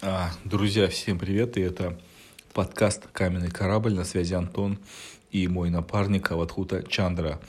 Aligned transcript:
А, 0.00 0.30
друзья, 0.44 0.88
всем 0.88 1.18
привет, 1.18 1.56
и 1.56 1.60
это 1.60 1.98
подкаст 2.52 3.08
«Каменный 3.12 3.50
корабль», 3.50 3.94
на 3.94 4.04
связи 4.04 4.34
Антон 4.34 4.78
и 5.32 5.48
мой 5.48 5.70
напарник 5.70 6.30
Аватхута 6.30 6.82
Чандра. 6.84 7.40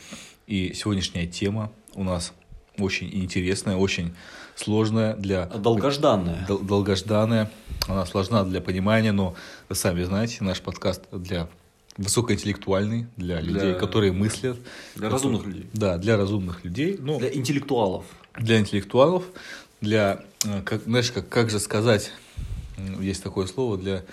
И 0.47 0.73
сегодняшняя 0.73 1.27
тема 1.27 1.71
у 1.93 2.03
нас 2.03 2.33
очень 2.77 3.09
интересная, 3.13 3.75
очень 3.75 4.15
сложная 4.55 5.15
для... 5.15 5.45
Долгожданная. 5.45 6.45
Дол- 6.47 6.59
долгожданная, 6.59 7.51
она 7.87 8.05
сложна 8.05 8.43
для 8.43 8.61
понимания, 8.61 9.11
но 9.11 9.35
вы 9.67 9.75
сами 9.75 10.03
знаете, 10.03 10.43
наш 10.43 10.61
подкаст 10.61 11.03
для 11.11 11.47
высокоинтеллектуальный, 11.97 13.07
для, 13.17 13.41
Для- 13.41 13.51
людей, 13.53 13.73
которые 13.75 14.11
мыслят. 14.11 14.57
Для 14.95 15.09
разумных 15.09 15.45
людей. 15.45 15.69
Да, 15.73 15.97
для 15.97 16.17
разумных 16.17 16.63
людей. 16.63 16.97
Ну, 16.99 17.19
Для 17.19 17.31
интеллектуалов. 17.33 18.05
для 18.37 18.57
интеллектуалов, 18.59 19.25
для, 19.81 20.23
э, 20.45 20.61
как, 20.63 20.83
знаешь, 20.83 21.11
как, 21.11 21.27
как 21.29 21.49
же 21.49 21.59
сказать, 21.59 22.11
есть 22.99 23.23
такое 23.23 23.47
слово 23.47 23.77
для 23.77 24.03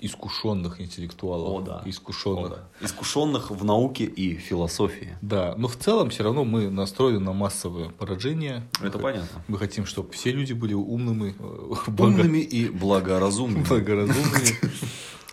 искушенных 0.00 0.80
интеллектуалов. 0.80 1.48
О, 1.48 1.60
да. 1.62 1.82
Искушенных. 1.86 2.58
Искушенных 2.82 3.50
в 3.50 3.64
науке 3.64 4.04
и 4.04 4.34
философии. 4.36 5.16
Да, 5.22 5.54
но 5.56 5.66
в 5.68 5.76
целом 5.76 6.10
все 6.10 6.24
равно 6.24 6.44
мы 6.44 6.68
настроены 6.68 7.20
на 7.20 7.32
массовое 7.32 7.88
поражение. 7.88 8.68
Это 8.82 8.98
мы, 8.98 9.02
понятно. 9.02 9.42
Мы 9.48 9.58
хотим, 9.58 9.86
чтобы 9.86 10.12
все 10.12 10.30
люди 10.32 10.52
были 10.52 10.74
умными, 10.74 11.34
э, 11.38 11.92
Умными 12.02 12.38
и 12.38 12.68
благоразумными. 12.68 13.64
благоразумными. 13.64 14.58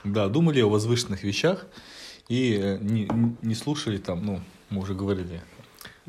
Да, 0.04 0.30
думали 0.30 0.62
о 0.62 0.68
возвышенных 0.70 1.24
вещах 1.24 1.66
и 2.30 2.58
э, 2.60 2.78
не, 2.82 3.10
не 3.42 3.56
слушали 3.56 3.98
там, 3.98 4.26
ну, 4.26 4.40
мы 4.70 4.82
уже 4.82 4.94
говорили, 4.96 5.42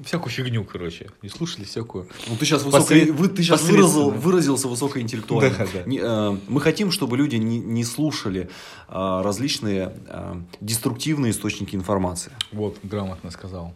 всякую 0.05 0.33
фигню, 0.33 0.65
короче. 0.65 1.11
Не 1.23 1.29
слушали 1.29 1.65
всякую. 1.65 2.09
Ну, 2.29 2.37
ты 2.37 2.45
сейчас, 2.45 2.62
Посред- 2.62 3.11
вы, 3.11 3.29
ты 3.29 3.42
сейчас 3.42 3.62
выразил, 3.62 4.11
выразился 4.11 4.69
высокоинтеллектуально. 4.69 5.56
Да, 5.59 5.66
да. 5.73 5.83
Не, 5.84 5.98
э, 6.02 6.37
мы 6.48 6.61
хотим, 6.61 6.91
чтобы 6.91 7.16
люди 7.16 7.37
не, 7.37 7.59
не 7.59 7.84
слушали 7.84 8.48
э, 8.88 9.20
различные 9.25 9.92
э, 10.09 10.34
деструктивные 10.61 11.33
источники 11.33 11.77
информации. 11.77 12.33
Вот, 12.53 12.78
грамотно 12.83 13.31
сказал. 13.31 13.75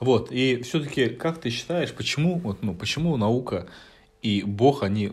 Вот, 0.00 0.32
и 0.32 0.62
все-таки, 0.62 1.08
как 1.08 1.40
ты 1.40 1.50
считаешь, 1.50 1.92
почему, 1.92 2.38
вот, 2.40 2.62
ну, 2.62 2.74
почему 2.74 3.16
наука 3.16 3.66
и 4.20 4.42
Бог, 4.42 4.82
они, 4.82 5.12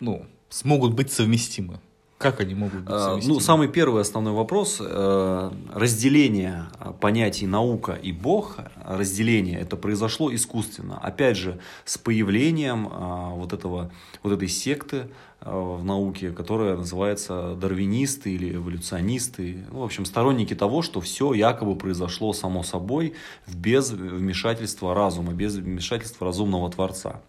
ну, 0.00 0.26
смогут 0.48 0.94
быть 0.94 1.12
совместимы? 1.12 1.80
Как 2.20 2.38
они 2.40 2.54
могут 2.54 2.82
быть 2.82 2.94
Э, 2.94 2.98
совместимы? 2.98 3.34
Ну, 3.34 3.40
самый 3.40 3.68
первый 3.68 4.02
основной 4.02 4.34
вопрос 4.34 4.76
э, 4.78 5.50
разделение 5.72 6.66
понятий 7.00 7.46
наука 7.46 7.92
и 7.92 8.12
Бог, 8.12 8.58
разделение 8.84 9.58
это 9.58 9.76
произошло 9.76 10.32
искусственно. 10.34 10.98
Опять 10.98 11.38
же, 11.38 11.58
с 11.86 11.96
появлением 11.96 12.88
э, 12.88 13.34
вот 13.36 13.54
этого 13.54 13.90
вот 14.22 14.34
этой 14.34 14.48
секты 14.48 15.08
в 15.40 15.82
науке, 15.82 16.30
которая 16.30 16.76
называется 16.76 17.54
дарвинисты 17.54 18.34
или 18.34 18.54
эволюционисты, 18.54 19.64
ну, 19.72 19.80
в 19.80 19.84
общем, 19.84 20.04
сторонники 20.04 20.54
того, 20.54 20.82
что 20.82 21.00
все 21.00 21.32
якобы 21.32 21.74
произошло 21.74 22.34
само 22.34 22.62
собой 22.62 23.14
без 23.46 23.92
вмешательства 23.92 24.94
разума, 24.94 25.32
без 25.32 25.54
вмешательства 25.54 26.26
разумного 26.26 26.70
творца. 26.70 27.22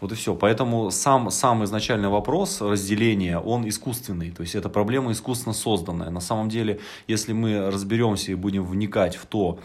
Вот 0.00 0.12
и 0.12 0.14
все. 0.14 0.34
Поэтому 0.34 0.90
сам, 0.90 1.30
сам 1.30 1.64
изначальный 1.64 2.08
вопрос 2.08 2.60
разделения, 2.60 3.38
он 3.38 3.68
искусственный. 3.68 4.30
То 4.30 4.42
есть 4.42 4.54
это 4.54 4.68
проблема 4.68 5.12
искусственно 5.12 5.54
созданная. 5.54 6.10
На 6.10 6.20
самом 6.20 6.48
деле, 6.48 6.80
если 7.08 7.32
мы 7.32 7.70
разберемся 7.70 8.32
и 8.32 8.34
будем 8.34 8.64
вникать 8.64 9.16
в 9.16 9.26
то, 9.26 9.58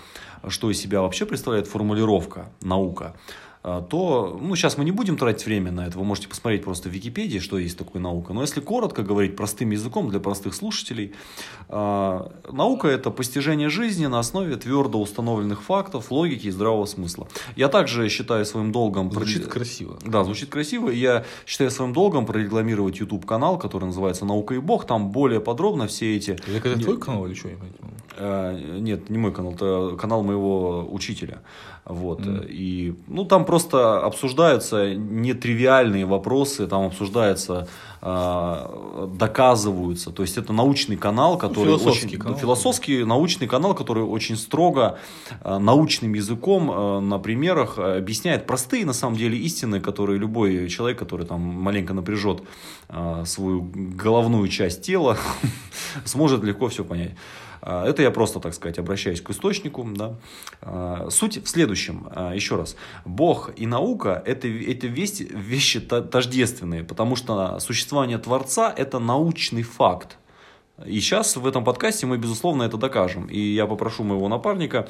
что 0.48 0.72
из 0.72 0.80
себя 0.80 1.02
вообще 1.02 1.26
представляет 1.26 1.68
формулировка 1.68 2.50
наука, 2.62 3.16
то, 3.64 4.40
ну, 4.42 4.56
сейчас 4.56 4.78
мы 4.78 4.86
не 4.86 4.92
будем 4.92 5.18
тратить 5.18 5.46
время 5.46 5.72
на 5.72 5.86
это, 5.86 5.98
вы 6.00 6.04
можете 6.04 6.28
посмотреть 6.28 6.64
просто 6.64 6.90
в 6.90 6.92
Википедии, 6.92 7.38
что 7.38 7.60
есть 7.60 7.78
такое 7.78 8.02
наука. 8.02 8.34
Но 8.34 8.42
если 8.42 8.60
коротко 8.60 9.04
говорить 9.04 9.36
простым 9.36 9.70
языком 9.70 10.10
для 10.10 10.20
простых 10.20 10.56
слушателей, 10.56 11.14
а, 11.70 12.32
наука– 12.52 12.88
это 12.90 13.12
постижение 13.12 13.70
жизни 13.70 14.08
на 14.08 14.18
основе 14.20 14.56
твердо 14.56 15.00
установленных 15.00 15.62
фактов, 15.62 16.12
логики 16.12 16.48
и 16.48 16.52
здравого 16.52 16.86
смысла. 16.88 17.28
Я 17.56 17.68
также 17.68 18.10
считаю 18.10 18.46
своим 18.46 18.72
долгом... 18.72 19.12
Звучит 19.12 19.44
прод- 19.44 19.50
красиво. 19.50 20.00
да, 20.06 20.24
звучит 20.24 20.50
красиво. 20.50 20.90
Я 20.90 21.26
считаю 21.46 21.70
своим 21.70 21.94
долгом 21.94 22.26
прорекламировать 22.26 23.00
YouTube 23.00 23.26
канал, 23.28 23.60
который 23.60 23.86
называется 23.86 24.26
Наука 24.26 24.56
и 24.56 24.60
Бог. 24.60 24.88
Там 24.88 25.12
более 25.12 25.40
подробно 25.40 25.86
все 25.86 26.16
эти. 26.18 26.32
Это 26.32 26.70
это 26.70 26.78
Не- 26.80 26.84
твой 26.84 26.98
канал 27.00 27.28
или 27.28 27.36
что? 27.36 27.50
Я 27.50 27.56
не. 27.56 27.62
Э, 28.18 28.80
нет, 28.80 29.10
не 29.10 29.18
мой 29.18 29.32
канал, 29.32 29.54
это 29.54 29.96
канал 30.00 30.24
моего 30.24 30.88
учителя. 30.92 31.42
Вот. 31.86 32.22
И 32.26 32.96
ну, 33.08 33.26
там 33.26 33.46
просто 33.52 34.00
обсуждаются 34.00 34.96
нетривиальные 34.96 36.06
вопросы, 36.06 36.68
там 36.68 36.86
обсуждаются, 36.86 37.68
э, 38.02 39.08
доказываются. 39.14 40.12
То 40.12 40.24
есть 40.24 40.38
это 40.38 40.54
научный 40.54 40.96
канал, 40.96 41.38
который 41.38 41.66
философский 41.66 42.06
очень 42.08 42.20
канал. 42.20 42.38
философский 42.38 43.04
научный 43.04 43.48
канал, 43.48 43.76
который 43.76 44.04
очень 44.04 44.38
строго 44.38 45.00
э, 45.44 45.58
научным 45.58 46.14
языком 46.14 46.72
э, 46.72 47.00
на 47.02 47.20
примерах 47.20 47.78
объясняет 47.78 48.48
простые 48.48 48.86
на 48.86 48.94
самом 48.94 49.18
деле 49.18 49.38
истины, 49.38 49.82
которые 49.82 50.18
любой 50.18 50.70
человек, 50.70 50.98
который 51.00 51.26
там 51.26 51.42
маленько 51.42 51.94
напряжет 51.94 52.42
свою 53.26 53.70
головную 53.98 54.48
часть 54.48 54.82
тела, 54.82 55.18
сможет 56.06 56.44
легко 56.44 56.70
все 56.70 56.86
понять. 56.86 57.12
А, 57.62 57.86
Это 57.88 58.02
я 58.02 58.12
просто, 58.12 58.40
так 58.40 58.54
сказать, 58.54 58.80
обращаюсь 58.80 59.22
к 59.22 59.30
источнику. 59.30 59.88
Да. 59.96 60.16
А, 60.62 61.08
Суть 61.10 61.44
в 61.44 61.48
следующем, 61.48 62.08
А, 62.12 62.34
еще 62.34 62.56
раз. 62.56 62.76
Бог 63.06 63.52
и 63.56 63.66
наука 63.68 64.22
это, 64.26 64.48
это 64.48 64.88
вещи, 64.88 65.28
вещи 65.32 65.80
то- 65.80 66.02
тождественные, 66.02 66.84
потому 66.84 67.16
что 67.16 67.60
существование 67.60 68.18
Творца 68.18 68.74
это 68.76 69.00
научный 69.00 69.64
факт. 69.64 70.18
И 70.84 71.00
сейчас 71.00 71.36
в 71.36 71.46
этом 71.46 71.64
подкасте 71.64 72.08
мы, 72.08 72.18
безусловно, 72.18 72.64
это 72.64 72.76
докажем. 72.78 73.28
И 73.28 73.40
я 73.40 73.68
попрошу 73.68 74.04
моего 74.04 74.28
напарника 74.28 74.88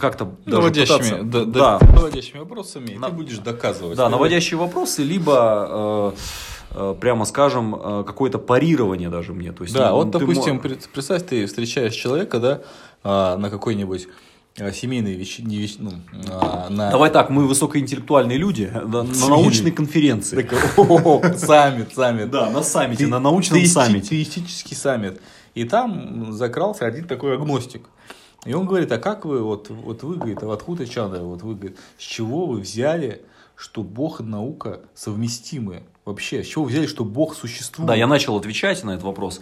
как-то 0.00 0.24
даже 0.46 0.56
Наводящими, 0.56 0.96
пытаться- 1.20 1.44
да, 1.44 1.78
наводящими 1.82 2.38
вопросами, 2.38 2.92
и 2.92 2.98
На- 2.98 3.08
ты 3.10 3.12
будешь 3.14 3.36
доказывать. 3.38 3.98
да, 3.98 4.08
наводящие 4.08 4.56
вопросы, 4.58 5.02
либо, 5.02 6.12
э, 6.14 6.53
прямо 7.00 7.24
скажем, 7.24 7.74
э, 7.74 8.04
какое-то 8.06 8.38
парирование 8.38 9.08
даже 9.10 9.32
мне. 9.32 9.52
То 9.52 9.62
есть, 9.64 9.74
Да, 9.74 9.90
ну, 9.90 9.96
вот, 9.96 10.12
ты 10.12 10.18
допустим, 10.18 10.56
мо- 10.56 10.60
пред- 10.60 10.88
представь, 10.88 11.24
ты 11.26 11.46
встречаешь 11.46 11.94
человека, 11.94 12.38
да, 12.40 12.60
а, 13.02 13.36
на 13.36 13.50
какой-нибудь 13.50 14.08
а, 14.60 14.70
семейной 14.72 15.14
веч... 15.14 15.38
не 15.40 15.56
веч- 15.56 15.76
ну, 15.78 15.92
а, 16.30 16.68
на... 16.70 16.90
Давай 16.90 17.10
так, 17.10 17.30
мы 17.30 17.46
высокоинтеллектуальные 17.46 18.38
люди 18.38 18.70
на, 18.72 19.02
на 19.02 19.28
научной 19.28 19.70
конференции. 19.72 20.42
Так, 20.42 20.78
о, 20.78 21.22
саммит, 21.36 21.92
саммит. 21.94 22.30
Да, 22.30 22.50
на 22.50 22.62
саммите, 22.62 23.04
Те- 23.04 23.10
на 23.10 23.18
научном 23.20 23.58
теисти- 23.60 23.72
саммите. 23.72 24.08
Теистический 24.08 24.76
саммит. 24.76 25.20
И 25.54 25.64
там 25.64 26.32
закрался 26.32 26.86
один 26.86 27.06
такой 27.06 27.34
агностик. 27.34 27.82
И 28.46 28.52
он 28.52 28.66
говорит, 28.66 28.92
а 28.92 28.98
как 28.98 29.24
вы, 29.24 29.42
вот, 29.42 29.70
вот 29.70 30.02
вы, 30.02 30.16
говорит, 30.16 30.42
а 30.42 30.52
откуда 30.52 30.86
Чандра, 30.86 31.20
вот 31.20 31.42
вы, 31.42 31.54
говорит, 31.54 31.78
с 31.98 32.02
чего 32.02 32.46
вы 32.46 32.60
взяли, 32.60 33.22
что 33.56 33.82
Бог 33.82 34.20
и 34.20 34.24
наука 34.24 34.80
совместимы? 34.94 35.82
Вообще, 36.04 36.42
с 36.44 36.48
чего 36.48 36.64
взяли, 36.64 36.86
что 36.86 37.02
Бог 37.02 37.34
существует? 37.34 37.88
Да, 37.88 37.94
я 37.94 38.06
начал 38.06 38.36
отвечать 38.36 38.84
на 38.84 38.90
этот 38.90 39.04
вопрос. 39.04 39.40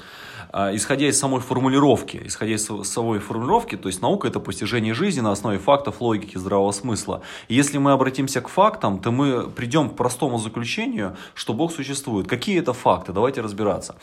А, 0.53 0.73
Исходя 0.77 1.09
из 1.09 1.19
самой 1.19 1.41
формулировки, 1.41 2.21
исходя 2.25 2.55
из 2.55 2.71
са- 2.71 2.85
самой 2.85 3.19
формулировки, 3.19 3.77
то 3.77 3.89
есть 3.89 4.01
наука 4.01 4.29
это 4.29 4.39
постижение 4.39 4.95
жизни 4.95 5.21
на 5.21 5.33
основе 5.33 5.59
фактов, 5.59 6.01
логики, 6.01 6.39
здравого 6.39 6.71
смысла. 6.71 7.23
И 7.49 7.57
если 7.57 7.79
мы 7.79 7.91
обратимся 7.91 8.41
к 8.43 8.49
фактам, 8.49 9.01
то 9.01 9.11
мы 9.11 9.51
придем 9.51 9.91
к 9.91 9.97
простому 9.97 10.39
заключению, 10.39 11.17
что 11.35 11.53
Бог 11.53 11.73
существует. 11.73 12.29
Какие 12.29 12.61
это 12.61 12.73
факты? 12.73 13.13
Давайте 13.13 13.41
разбираться. 13.41 13.97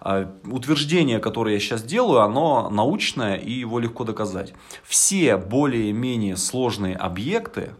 А, 0.00 0.30
Утверждение, 0.44 1.18
которое 1.18 1.54
я 1.54 1.58
сейчас 1.60 1.82
делаю, 1.82 2.20
оно 2.20 2.70
научное 2.70 3.34
и 3.34 3.50
его 3.50 3.80
легко 3.80 4.04
доказать. 4.04 4.52
Все 4.84 5.36
более-менее 5.36 6.36
сложные 6.36 6.94
объекты, 6.94 7.70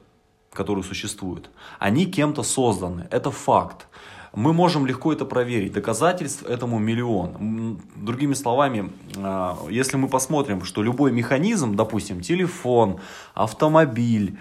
которые 0.54 0.84
существуют, 0.84 1.50
они 1.78 2.06
кем-то 2.06 2.42
созданы. 2.42 3.06
Это 3.10 3.30
факт. 3.30 3.86
Мы 4.34 4.52
можем 4.52 4.84
легко 4.84 5.12
это 5.12 5.24
проверить. 5.24 5.72
Доказательств 5.72 6.42
этому 6.42 6.78
миллион. 6.78 7.78
Другими 7.94 8.34
словами, 8.34 8.90
а, 9.16 9.56
если 9.70 9.96
мы 9.96 10.08
посмотрим, 10.08 10.64
что 10.64 10.82
любой 10.82 11.12
механизм, 11.12 11.76
допустим, 11.76 12.20
телефон, 12.20 12.98
автомобиль, 13.34 14.36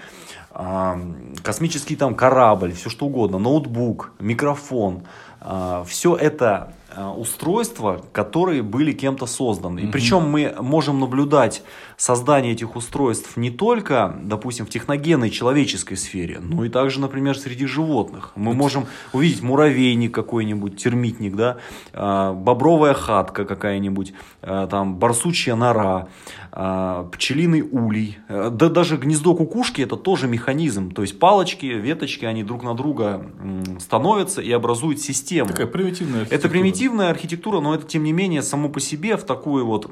а, 0.50 1.00
космический 1.44 1.96
там 1.96 2.16
корабль, 2.16 2.74
все 2.74 2.90
что 2.90 3.06
угодно, 3.06 3.38
ноутбук, 3.38 4.14
микрофон, 4.20 5.04
все 5.86 6.16
это 6.16 6.74
устройства, 7.18 8.04
которые 8.12 8.62
были 8.62 8.92
кем-то 8.92 9.26
созданы. 9.26 9.80
И 9.82 9.88
причем 9.88 10.30
мы 10.30 10.56
можем 10.60 11.00
наблюдать 11.00 11.64
создание 11.98 12.54
этих 12.54 12.76
устройств 12.76 13.38
не 13.38 13.50
только, 13.50 14.16
допустим, 14.24 14.66
в 14.66 14.70
техногенной 14.70 15.30
человеческой 15.30 15.96
сфере, 15.96 16.40
но 16.40 16.66
и 16.66 16.70
также, 16.70 17.00
например, 17.00 17.38
среди 17.38 17.66
животных. 17.66 18.32
Мы 18.36 18.54
можем 18.54 18.86
увидеть 19.14 19.42
муравейник 19.42 20.14
какой-нибудь, 20.14 20.82
термитник, 20.82 21.36
да, 21.36 21.58
э, 21.94 22.34
бобровая 22.34 22.94
хатка 22.94 23.46
какая-нибудь, 23.46 24.14
э, 24.42 24.68
там 24.70 24.96
барсучья 24.96 25.56
нора, 25.56 26.08
пчелиный 26.52 27.62
улей, 27.62 28.20
да 28.30 28.70
даже 28.70 28.98
гнездо 28.98 29.34
кукушки 29.34 29.82
это 29.82 29.96
тоже 29.96 30.28
механизм, 30.28 30.92
то 30.92 31.02
есть 31.02 31.18
палочки, 31.18 31.66
веточки, 31.66 32.26
они 32.26 32.44
друг 32.44 32.64
на 32.64 32.76
друга 32.76 33.26
становятся 33.80 34.40
и 34.42 34.52
образуют 34.52 35.00
систему. 35.00 35.50
Такая 35.50 35.66
примитивная. 35.66 36.28
Это 36.30 36.50
примитивная 36.50 36.83
архитектура, 36.90 37.60
но 37.60 37.76
это 37.76 37.86
тем 37.86 38.04
не 38.04 38.14
менее 38.14 38.42
само 38.42 38.70
по 38.70 38.80
себе 38.80 39.18
в 39.18 39.24
такую 39.24 39.66
вот 39.66 39.92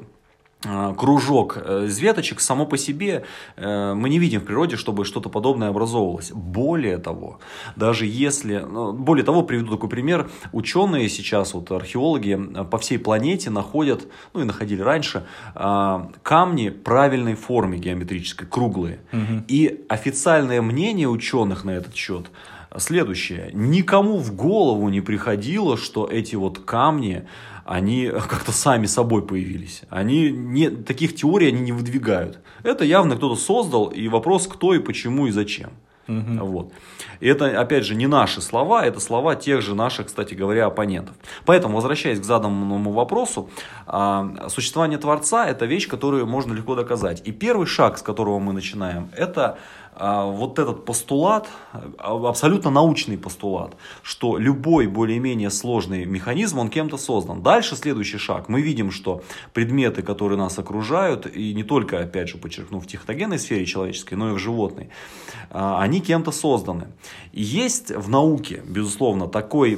а, 0.63 0.93
кружок 0.93 1.57
э, 1.57 1.85
из 1.87 1.97
веточек 1.97 2.39
само 2.39 2.67
по 2.67 2.77
себе 2.77 3.23
э, 3.55 3.93
мы 3.95 4.09
не 4.09 4.19
видим 4.19 4.41
в 4.41 4.43
природе, 4.43 4.75
чтобы 4.75 5.05
что-то 5.05 5.27
подобное 5.27 5.69
образовывалось. 5.69 6.31
Более 6.31 6.99
того, 6.99 7.39
даже 7.75 8.05
если, 8.05 8.59
ну, 8.59 8.93
более 8.93 9.25
того, 9.25 9.41
приведу 9.41 9.71
такой 9.71 9.89
пример, 9.89 10.29
ученые 10.51 11.09
сейчас, 11.09 11.55
вот 11.55 11.71
археологи 11.71 12.39
э, 12.39 12.63
по 12.63 12.77
всей 12.77 12.99
планете 12.99 13.49
находят, 13.49 14.07
ну 14.33 14.41
и 14.41 14.43
находили 14.43 14.81
раньше, 14.81 15.25
а, 15.55 16.11
камни 16.21 16.69
правильной 16.69 17.33
формы 17.33 17.77
геометрической, 17.77 18.47
круглые. 18.47 18.99
Угу. 19.11 19.45
И 19.47 19.83
официальное 19.89 20.61
мнение 20.61 21.07
ученых 21.09 21.63
на 21.63 21.71
этот 21.71 21.95
счет 21.95 22.29
следующее. 22.77 23.49
Никому 23.53 24.17
в 24.17 24.35
голову 24.35 24.89
не 24.89 25.01
приходило, 25.01 25.77
что 25.77 26.07
эти 26.07 26.35
вот 26.35 26.59
камни, 26.59 27.27
они 27.65 28.07
как-то 28.07 28.51
сами 28.51 28.85
собой 28.85 29.25
появились. 29.25 29.83
Они 29.89 30.31
не, 30.31 30.69
таких 30.69 31.15
теорий 31.15 31.47
они 31.47 31.61
не 31.61 31.71
выдвигают. 31.71 32.39
Это 32.63 32.83
явно 32.85 33.15
кто-то 33.15 33.35
создал, 33.35 33.87
и 33.87 34.07
вопрос, 34.07 34.47
кто 34.47 34.73
и 34.73 34.79
почему 34.79 35.27
и 35.27 35.31
зачем. 35.31 35.71
Угу. 36.07 36.45
Вот. 36.45 36.73
И 37.19 37.27
это, 37.27 37.59
опять 37.59 37.85
же, 37.85 37.95
не 37.95 38.07
наши 38.07 38.41
слова, 38.41 38.85
это 38.85 38.99
слова 38.99 39.35
тех 39.35 39.61
же 39.61 39.75
наших, 39.75 40.07
кстати 40.07 40.33
говоря, 40.33 40.65
оппонентов. 40.65 41.15
Поэтому, 41.45 41.75
возвращаясь 41.75 42.19
к 42.19 42.23
заданному 42.23 42.91
вопросу, 42.91 43.49
а, 43.85 44.47
существование 44.49 44.97
Творца– 44.97 45.47
это 45.47 45.65
вещь, 45.65 45.87
которую 45.87 46.25
можно 46.25 46.53
легко 46.53 46.75
доказать. 46.75 47.21
И 47.25 47.31
первый 47.31 47.67
шаг, 47.67 47.97
с 47.97 48.01
которого 48.01 48.39
мы 48.39 48.53
начинаем, 48.53 49.09
это 49.15 49.57
вот 49.97 50.57
этот 50.57 50.85
постулат, 50.85 51.47
а, 51.73 52.29
абсолютно 52.29 52.71
научный 52.71 53.17
постулат, 53.17 53.75
что 54.01 54.37
любой 54.37 54.87
более-менее 54.87 55.49
сложный 55.49 56.05
механизм, 56.05 56.59
он 56.59 56.69
кем-то 56.69 56.97
создан. 56.97 57.41
Дальше 57.41 57.75
следующий 57.75 58.17
шаг. 58.17 58.49
Мы 58.49 58.61
видим, 58.61 58.91
что 58.91 59.21
предметы, 59.53 60.01
которые 60.01 60.37
нас 60.37 60.57
окружают, 60.57 61.27
и 61.27 61.53
не 61.53 61.63
только, 61.63 61.99
опять 61.99 62.29
же, 62.29 62.37
подчеркну, 62.37 62.79
в 62.79 62.87
техногенной 62.87 63.37
сфере 63.37 63.65
человеческой, 63.65 64.15
но 64.15 64.31
и 64.31 64.33
в 64.33 64.39
животной, 64.39 64.89
а, 65.49 65.81
они 65.81 65.99
кем-то 65.99 66.31
созданы. 66.31 66.87
Есть 67.33 67.91
в 67.91 68.09
науке, 68.09 68.61
безусловно, 68.65 69.27
такой 69.27 69.77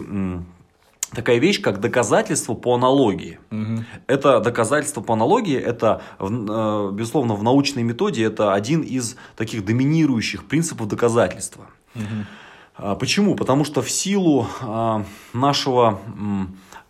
такая 1.15 1.37
вещь, 1.37 1.61
как 1.61 1.79
доказательство 1.79 2.53
по 2.53 2.75
аналогии. 2.75 3.39
Угу. 3.51 3.83
Это 4.07 4.39
доказательство 4.39 5.01
по 5.01 5.13
аналогии, 5.13 5.57
это, 5.57 6.01
э, 6.19 6.89
безусловно, 6.93 7.35
в 7.35 7.43
научной 7.43 7.83
методе 7.83 8.23
это 8.23 8.53
один 8.53 8.81
из 8.81 9.15
таких 9.35 9.65
доминирующих 9.65 10.45
принципов 10.45 10.87
доказательства. 10.87 11.65
Угу. 11.95 12.95
Почему? 12.99 13.35
Потому 13.35 13.65
что 13.65 13.83
в 13.83 13.89
силу 13.89 14.47
а, 14.61 15.05
нашего 15.31 15.99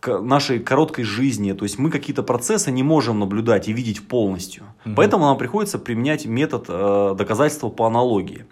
нашей 0.05 0.59
короткой 0.59 1.05
жизни, 1.05 1.53
то 1.53 1.63
есть 1.63 1.77
мы 1.77 1.89
какие-то 1.89 2.23
процессы 2.23 2.71
не 2.71 2.83
можем 2.83 3.19
наблюдать 3.19 3.67
и 3.67 3.73
видеть 3.73 4.07
полностью. 4.07 4.63
Угу. 4.85 4.95
Поэтому 4.95 5.25
нам 5.25 5.37
приходится 5.37 5.79
применять 5.79 6.25
метод 6.25 6.65
э, 6.67 7.15
доказательства 7.17 7.69
по 7.69 7.87
аналогии. 7.87 8.45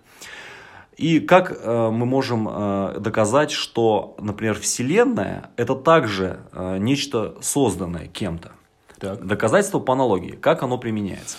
И 1.01 1.19
как 1.19 1.51
э, 1.51 1.89
мы 1.89 2.05
можем 2.05 2.47
э, 2.47 2.99
доказать, 2.99 3.49
что, 3.49 4.15
например, 4.19 4.59
Вселенная 4.59 5.49
это 5.57 5.73
также 5.73 6.41
э, 6.51 6.77
нечто 6.77 7.35
созданное 7.41 8.05
кем-то? 8.05 8.51
Так. 8.99 9.25
Доказательство 9.25 9.79
по 9.79 9.93
аналогии. 9.93 10.33
Как 10.39 10.61
оно 10.61 10.77
применяется? 10.77 11.37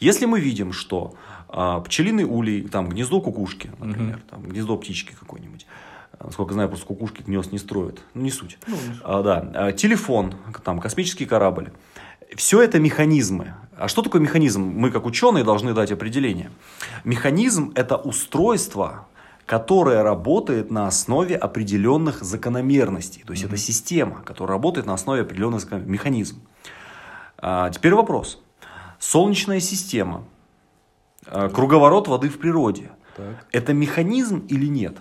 Если 0.00 0.26
мы 0.26 0.40
видим, 0.40 0.72
что 0.72 1.14
э, 1.48 1.80
пчелиный 1.84 2.24
улей, 2.24 2.62
там 2.62 2.88
гнездо 2.88 3.20
кукушки, 3.20 3.70
например, 3.78 4.16
угу. 4.16 4.22
там, 4.30 4.42
гнездо 4.42 4.76
птички 4.76 5.14
какой-нибудь, 5.18 5.64
Насколько 6.20 6.54
знаю, 6.54 6.68
просто 6.68 6.84
кукушки 6.86 7.22
гнезд 7.22 7.52
не 7.52 7.58
строят. 7.58 8.00
Ну, 8.14 8.22
не 8.22 8.32
суть. 8.32 8.58
Ну, 8.66 8.76
а, 9.04 9.22
да. 9.22 9.52
А, 9.54 9.72
телефон, 9.72 10.34
там, 10.64 10.80
космический 10.80 11.26
корабль. 11.26 11.70
Все 12.36 12.62
это 12.62 12.78
механизмы. 12.78 13.54
А 13.76 13.88
что 13.88 14.02
такое 14.02 14.20
механизм? 14.20 14.62
Мы, 14.62 14.90
как 14.90 15.06
ученые, 15.06 15.44
должны 15.44 15.72
дать 15.72 15.92
определение. 15.92 16.50
Механизм– 17.04 17.72
это 17.74 17.96
устройство, 17.96 19.06
которое 19.46 20.02
работает 20.02 20.70
на 20.70 20.86
основе 20.86 21.36
определенных 21.36 22.22
закономерностей. 22.22 23.22
То 23.24 23.32
есть, 23.32 23.44
mm-hmm. 23.44 23.48
это 23.48 23.56
система, 23.56 24.22
которая 24.22 24.56
работает 24.56 24.86
на 24.86 24.94
основе 24.94 25.22
определенных 25.22 25.60
закономерностей. 25.60 25.92
Механизм. 25.92 26.42
А, 27.38 27.70
теперь 27.70 27.94
вопрос. 27.94 28.42
Солнечная 28.98 29.60
система, 29.60 30.24
а, 31.26 31.48
круговорот 31.48 32.08
воды 32.08 32.28
в 32.28 32.38
природе. 32.38 32.90
Так. 33.16 33.46
Это 33.52 33.72
механизм 33.72 34.44
или 34.48 34.66
нет? 34.66 34.98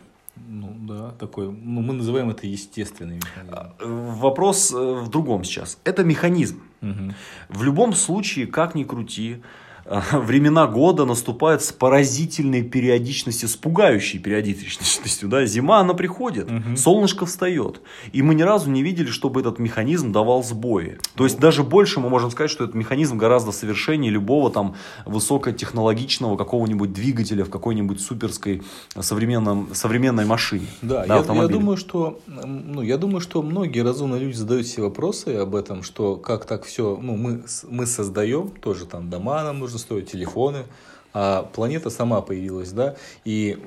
Ну 0.50 0.74
да, 0.88 1.12
такой, 1.12 1.52
ну, 1.52 1.82
мы 1.82 1.94
называем 1.94 2.30
это 2.30 2.48
естественный 2.48 3.18
механизм. 3.18 3.54
А, 3.54 3.76
вопрос 3.80 4.72
э, 4.72 4.76
в 4.78 5.10
другом 5.10 5.44
сейчас. 5.44 5.78
Это 5.84 6.06
механизм. 6.06 6.62
Угу. 6.82 7.14
В 7.50 7.64
любом 7.64 7.94
случае, 7.94 8.48
как 8.48 8.74
ни 8.74 8.86
крути, 8.86 9.42
времена 10.12 10.68
года 10.68 11.06
наступают 11.06 11.64
с 11.64 11.72
поразительной 11.72 12.62
периодичностью, 12.64 13.48
с 13.50 13.56
пугающей 13.56 14.20
периодичностью. 14.20 15.28
Да? 15.38 15.46
Зима, 15.46 15.80
она 15.80 15.94
приходит, 15.94 16.50
угу. 16.50 16.78
солнышко 16.78 17.26
встает. 17.26 17.82
И 18.14 18.22
мы 18.22 18.36
ни 18.36 18.44
разу 18.44 18.70
не 18.70 18.82
видели, 18.84 19.08
чтобы 19.08 19.42
этот 19.42 19.60
механизм 19.60 20.12
давал 20.12 20.44
сбои. 20.44 21.00
То 21.16 21.24
есть, 21.24 21.40
даже 21.40 21.64
больше 21.64 22.00
мы 22.00 22.10
можем 22.10 22.32
сказать, 22.32 22.52
что 22.52 22.64
этот 22.64 22.76
механизм 22.76 23.18
гораздо 23.18 23.52
совершеннее 23.52 24.12
любого 24.12 24.52
там 24.52 24.76
высокотехнологичного 25.06 26.38
какого-нибудь 26.38 26.94
двигателя 26.94 27.44
в 27.44 27.50
какой-нибудь 27.50 28.00
суперской 28.00 28.62
современном, 29.00 29.70
современной 29.74 30.26
машине. 30.26 30.68
Да, 30.82 31.06
да 31.06 31.18
я, 31.18 31.42
я 31.42 31.48
думаю, 31.48 31.78
что 31.78 32.20
ну, 32.28 32.82
я 32.82 32.98
думаю, 32.98 33.22
что 33.22 33.42
многие 33.42 33.82
разумные 33.82 34.22
люди 34.22 34.36
задают 34.36 34.68
себе 34.68 34.84
вопросы 34.84 35.30
об 35.36 35.56
этом, 35.56 35.84
что 35.84 36.16
как 36.16 36.46
так 36.46 36.64
все, 36.66 36.98
ну, 37.02 37.18
мы, 37.18 37.44
мы 37.70 37.86
создаем, 37.86 38.50
тоже 38.50 38.86
там 38.86 39.10
дома 39.10 39.44
нам 39.44 39.60
нужно 39.60 39.77
стоят 39.78 40.10
телефоны, 40.10 40.66
а 41.14 41.44
планета 41.44 41.90
сама 41.90 42.22
появилась, 42.22 42.72
да, 42.72 42.96
и, 43.26 43.58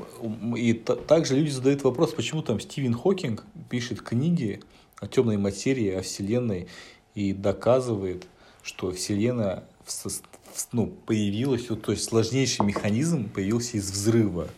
и 0.56 0.72
также 0.72 1.36
люди 1.36 1.50
задают 1.50 1.82
вопрос, 1.82 2.12
почему 2.12 2.42
там 2.42 2.60
Стивен 2.60 2.94
Хокинг 2.94 3.44
пишет 3.68 4.02
книги 4.02 4.62
о 5.00 5.06
темной 5.06 5.36
материи, 5.36 5.90
о 5.90 6.02
Вселенной, 6.02 6.68
и 7.14 7.32
доказывает, 7.32 8.26
что 8.62 8.92
Вселенная 8.92 9.64
ну, 10.72 10.86
появилась, 11.06 11.66
то 11.66 11.92
есть 11.92 12.04
сложнейший 12.04 12.64
механизм 12.66 13.28
появился 13.28 13.78
из 13.78 13.90
взрыва. 13.90 14.48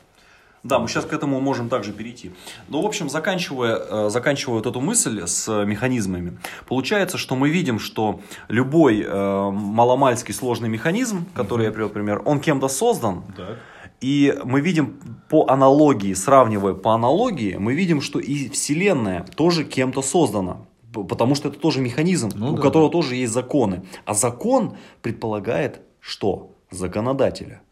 Да, 0.62 0.79
мы 0.79 0.87
сейчас 0.87 1.05
к 1.05 1.12
этому 1.12 1.41
можем 1.41 1.69
также 1.69 1.93
перейти. 1.93 2.31
Ну, 2.69 2.82
в 2.82 2.87
общем, 2.87 3.09
заканчивая, 3.09 3.76
э, 3.76 4.11
заканчивая 4.11 4.59
вот 4.59 4.67
эту 4.67 4.81
мысль 4.81 5.26
с 5.26 5.64
механизмами, 5.64 6.38
получается, 6.69 7.19
что 7.19 7.34
мы 7.34 7.51
видим, 7.51 7.81
что 7.81 8.20
любой 8.48 9.03
э, 9.03 9.51
маломальский 9.51 10.32
сложный 10.32 10.69
механизм, 10.69 11.27
который 11.34 11.67
я 11.67 11.72
привел 11.72 11.89
пример, 11.89 12.22
он 12.25 12.39
кем-то 12.41 12.69
создан. 12.69 13.25
Да. 13.36 13.56
И 14.01 14.36
мы 14.44 14.60
видим 14.60 15.01
по 15.29 15.46
аналогии, 15.48 16.15
сравнивая 16.15 16.75
по 16.75 16.94
аналогии, 16.94 17.56
мы 17.56 17.75
видим, 17.75 18.01
что 18.01 18.19
и 18.20 18.48
Вселенная 18.48 19.25
тоже 19.36 19.65
кем-то 19.65 20.03
создана. 20.03 20.58
Потому 20.93 21.34
что 21.34 21.48
это 21.48 21.58
тоже 21.58 21.81
механизм, 21.81 22.31
ну, 22.34 22.53
у 22.53 22.56
да, 22.56 22.63
которого 22.63 22.89
да. 22.89 22.93
тоже 22.93 23.17
есть 23.17 23.32
законы. 23.32 23.82
А 24.05 24.15
закон 24.15 24.77
предполагает 25.01 25.81
что? 26.01 26.51
Законодателя. 26.70 27.63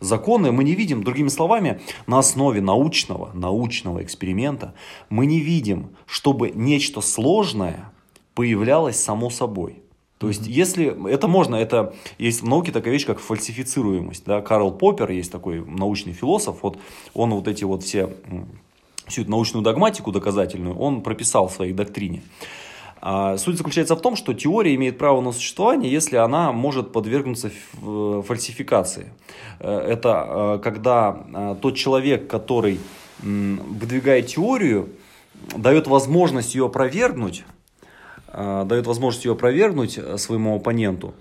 Законы 0.00 0.52
мы 0.52 0.64
не 0.64 0.74
видим, 0.74 1.02
другими 1.02 1.28
словами, 1.28 1.80
на 2.06 2.18
основе 2.18 2.60
научного, 2.60 3.30
научного 3.32 4.02
эксперимента 4.02 4.74
мы 5.08 5.26
не 5.26 5.40
видим, 5.40 5.96
чтобы 6.06 6.50
нечто 6.50 7.00
сложное 7.00 7.92
появлялось 8.34 9.02
само 9.02 9.30
собой. 9.30 9.82
То 10.18 10.28
есть, 10.28 10.46
если 10.46 11.10
это 11.10 11.28
можно, 11.28 11.56
это 11.56 11.94
есть 12.18 12.42
в 12.42 12.48
науке 12.48 12.72
такая 12.72 12.92
вещь, 12.92 13.06
как 13.06 13.18
фальсифицируемость. 13.20 14.24
Да? 14.24 14.40
Карл 14.40 14.70
Поппер 14.70 15.10
есть 15.10 15.30
такой 15.30 15.64
научный 15.64 16.12
философ, 16.12 16.62
вот 16.62 16.78
он 17.12 17.34
вот 17.34 17.48
эти 17.48 17.64
вот 17.64 17.82
все 17.82 18.14
всю 19.06 19.22
эту 19.22 19.30
научную 19.30 19.62
догматику 19.62 20.12
доказательную 20.12 20.76
он 20.76 21.02
прописал 21.02 21.48
в 21.48 21.52
своей 21.52 21.72
доктрине. 21.72 22.22
А, 23.00 23.36
суть 23.36 23.56
заключается 23.56 23.94
в 23.94 24.00
том, 24.00 24.16
что 24.16 24.34
теория 24.34 24.74
имеет 24.74 24.98
право 24.98 25.20
на 25.20 25.32
существование, 25.32 25.92
если 25.92 26.16
она 26.16 26.52
может 26.52 26.92
подвергнуться 26.92 27.50
фальсификации. 27.80 29.12
Э, 29.60 29.78
это 29.78 30.26
э, 30.28 30.58
когда 30.62 31.24
э, 31.32 31.56
тот 31.60 31.76
человек, 31.76 32.28
который 32.28 32.80
выдвигает 33.22 34.26
теорию, 34.26 34.90
дает 35.56 35.86
возможность 35.86 36.54
ее 36.54 36.66
опровергнуть, 36.66 37.44
э, 38.28 38.64
дает 38.66 38.86
возможность 38.86 39.24
ее 39.24 39.32
опровергнуть 39.32 39.98
э, 39.98 40.18
своему 40.18 40.56
оппоненту, 40.56 41.14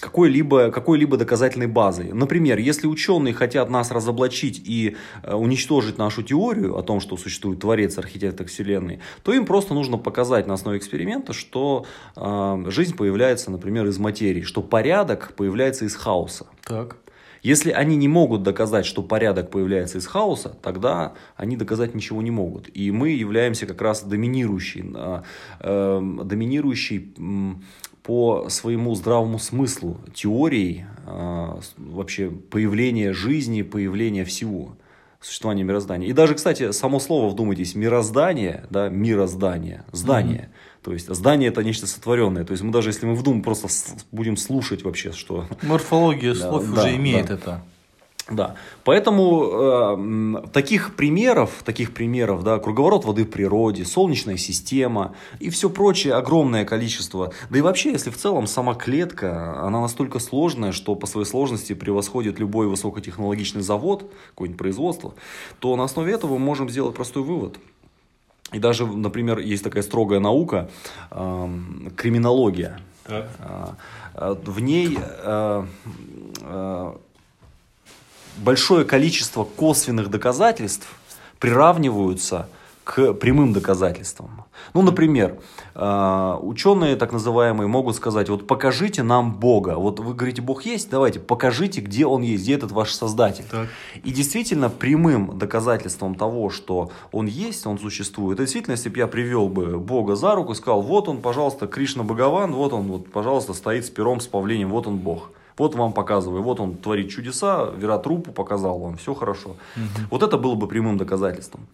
какой-либо 0.00 0.70
какой 0.70 0.98
-либо 0.98 1.16
доказательной 1.16 1.66
базой. 1.66 2.12
Например, 2.12 2.58
если 2.58 2.86
ученые 2.86 3.34
хотят 3.34 3.70
нас 3.70 3.90
разоблачить 3.90 4.62
и 4.64 4.96
э, 5.22 5.34
уничтожить 5.34 5.98
нашу 5.98 6.22
теорию 6.22 6.76
о 6.76 6.82
том, 6.82 7.00
что 7.00 7.16
существует 7.16 7.60
Творец, 7.60 7.98
архитектор 7.98 8.46
Вселенной, 8.46 9.00
то 9.22 9.32
им 9.32 9.44
просто 9.44 9.74
нужно 9.74 9.98
показать 9.98 10.46
на 10.46 10.54
основе 10.54 10.78
эксперимента, 10.78 11.32
что 11.32 11.84
э, 12.16 12.64
жизнь 12.68 12.96
появляется, 12.96 13.50
например, 13.50 13.86
из 13.86 13.98
материи, 13.98 14.42
что 14.42 14.62
порядок 14.62 15.34
появляется 15.36 15.84
из 15.84 15.94
хаоса. 15.94 16.46
Так. 16.64 16.96
Если 17.46 17.70
они 17.70 17.94
не 17.94 18.08
могут 18.08 18.42
доказать, 18.42 18.86
что 18.86 19.04
порядок 19.04 19.50
появляется 19.50 19.98
из 19.98 20.06
хаоса, 20.08 20.48
тогда 20.62 21.14
они 21.36 21.56
доказать 21.56 21.94
ничего 21.94 22.20
не 22.20 22.32
могут. 22.32 22.68
И 22.74 22.90
мы 22.90 23.10
являемся 23.10 23.66
как 23.66 23.80
раз 23.82 24.02
доминирующей, 24.02 24.84
э, 24.92 25.22
э, 25.60 26.22
доминирующей 26.24 27.14
по 28.06 28.48
своему 28.50 28.94
здравому 28.94 29.40
смыслу 29.40 29.98
теорией 30.14 30.84
э, 31.04 31.56
вообще 31.76 32.30
появления 32.30 33.12
жизни, 33.12 33.62
появления 33.62 34.24
всего 34.24 34.76
существования 35.20 35.64
мироздания. 35.64 36.06
И 36.06 36.12
даже, 36.12 36.36
кстати, 36.36 36.70
само 36.70 37.00
слово, 37.00 37.28
вдумайтесь, 37.28 37.74
мироздание, 37.74 38.64
да, 38.70 38.88
мироздание, 38.88 39.84
здание. 39.90 40.50
Mm-hmm. 40.52 40.84
То 40.84 40.92
есть 40.92 41.12
здание 41.12 41.48
это 41.48 41.64
нечто 41.64 41.88
сотворенное. 41.88 42.44
То 42.44 42.52
есть 42.52 42.62
мы 42.62 42.70
даже 42.70 42.90
если 42.90 43.06
мы 43.06 43.16
вдумаем, 43.16 43.42
просто 43.42 43.66
будем 44.12 44.36
слушать 44.36 44.84
вообще, 44.84 45.10
что... 45.10 45.46
Морфология 45.62 46.34
слов 46.36 46.64
да, 46.64 46.72
уже 46.72 46.82
да, 46.82 46.96
имеет 46.96 47.26
да. 47.26 47.34
это. 47.34 47.64
Да, 48.28 48.56
поэтому 48.82 50.42
э, 50.42 50.48
таких 50.52 50.96
примеров, 50.96 51.62
таких 51.64 51.94
примеров, 51.94 52.42
да, 52.42 52.58
круговорот 52.58 53.04
воды 53.04 53.24
в 53.24 53.30
природе, 53.30 53.84
солнечная 53.84 54.36
система 54.36 55.14
и 55.38 55.48
все 55.48 55.70
прочее 55.70 56.14
огромное 56.14 56.64
количество. 56.64 57.32
Да 57.50 57.58
и 57.58 57.60
вообще, 57.60 57.92
если 57.92 58.10
в 58.10 58.16
целом 58.16 58.48
сама 58.48 58.74
клетка, 58.74 59.62
она 59.62 59.80
настолько 59.80 60.18
сложная, 60.18 60.72
что 60.72 60.96
по 60.96 61.06
своей 61.06 61.26
сложности 61.26 61.72
превосходит 61.72 62.40
любой 62.40 62.66
высокотехнологичный 62.66 63.62
завод, 63.62 64.10
какое-нибудь 64.30 64.58
производство, 64.58 65.14
то 65.60 65.76
на 65.76 65.84
основе 65.84 66.12
этого 66.12 66.32
мы 66.32 66.40
можем 66.40 66.68
сделать 66.68 66.96
простой 66.96 67.22
вывод. 67.22 67.58
И 68.52 68.58
даже, 68.58 68.86
например, 68.86 69.38
есть 69.38 69.62
такая 69.62 69.84
строгая 69.84 70.18
наука, 70.18 70.68
э, 71.12 71.48
криминология. 71.96 72.80
Так. 73.04 73.30
Э, 74.14 74.34
в 74.44 74.60
ней 74.60 74.98
э, 74.98 75.66
э, 76.40 76.92
большое 78.36 78.84
количество 78.84 79.44
косвенных 79.44 80.10
доказательств 80.10 80.88
приравниваются 81.38 82.48
к 82.86 83.14
прямым 83.14 83.52
доказательствам. 83.52 84.44
Ну, 84.72 84.82
например, 84.82 85.38
э, 85.74 86.38
ученые 86.40 86.94
так 86.94 87.12
называемые 87.12 87.66
могут 87.66 87.96
сказать, 87.96 88.28
вот 88.28 88.46
покажите 88.46 89.02
нам 89.02 89.34
Бога. 89.34 89.74
Вот 89.74 89.98
вы 89.98 90.14
говорите, 90.14 90.40
Бог 90.40 90.64
есть, 90.64 90.88
давайте 90.88 91.18
покажите, 91.18 91.80
где 91.80 92.06
Он 92.06 92.22
есть, 92.22 92.44
где 92.44 92.54
этот 92.54 92.70
ваш 92.70 92.92
Создатель. 92.92 93.44
Так. 93.50 93.66
И 94.04 94.12
действительно 94.12 94.70
прямым 94.70 95.36
доказательством 95.36 96.14
того, 96.14 96.48
что 96.50 96.92
Он 97.10 97.26
есть, 97.26 97.66
Он 97.66 97.76
существует, 97.76 98.36
это 98.36 98.44
действительно, 98.44 98.74
если 98.74 98.88
бы 98.88 98.98
я 98.98 99.08
привел 99.08 99.48
бы 99.48 99.78
Бога 99.78 100.14
за 100.14 100.36
руку 100.36 100.52
и 100.52 100.54
сказал, 100.54 100.80
вот 100.80 101.08
Он, 101.08 101.20
пожалуйста, 101.20 101.66
Кришна 101.66 102.04
Богован, 102.04 102.52
вот 102.52 102.72
Он, 102.72 102.86
вот, 102.86 103.10
пожалуйста, 103.10 103.52
стоит 103.52 103.84
с 103.84 103.90
пером, 103.90 104.20
с 104.20 104.28
павлением, 104.28 104.70
вот 104.70 104.86
Он 104.86 104.98
Бог. 104.98 105.30
Вот 105.58 105.74
вам 105.74 105.92
показываю, 105.92 106.42
вот 106.42 106.60
он 106.60 106.76
творит 106.76 107.10
чудеса, 107.10 107.70
Вератрупу 107.76 108.32
показал 108.32 108.78
вам, 108.78 108.96
все 108.96 109.14
хорошо. 109.14 109.50
Угу. 109.76 110.06
Вот 110.10 110.22
это 110.22 110.36
было 110.36 110.54
бы 110.54 110.68
прямым 110.68 110.98
доказательством. 110.98 111.66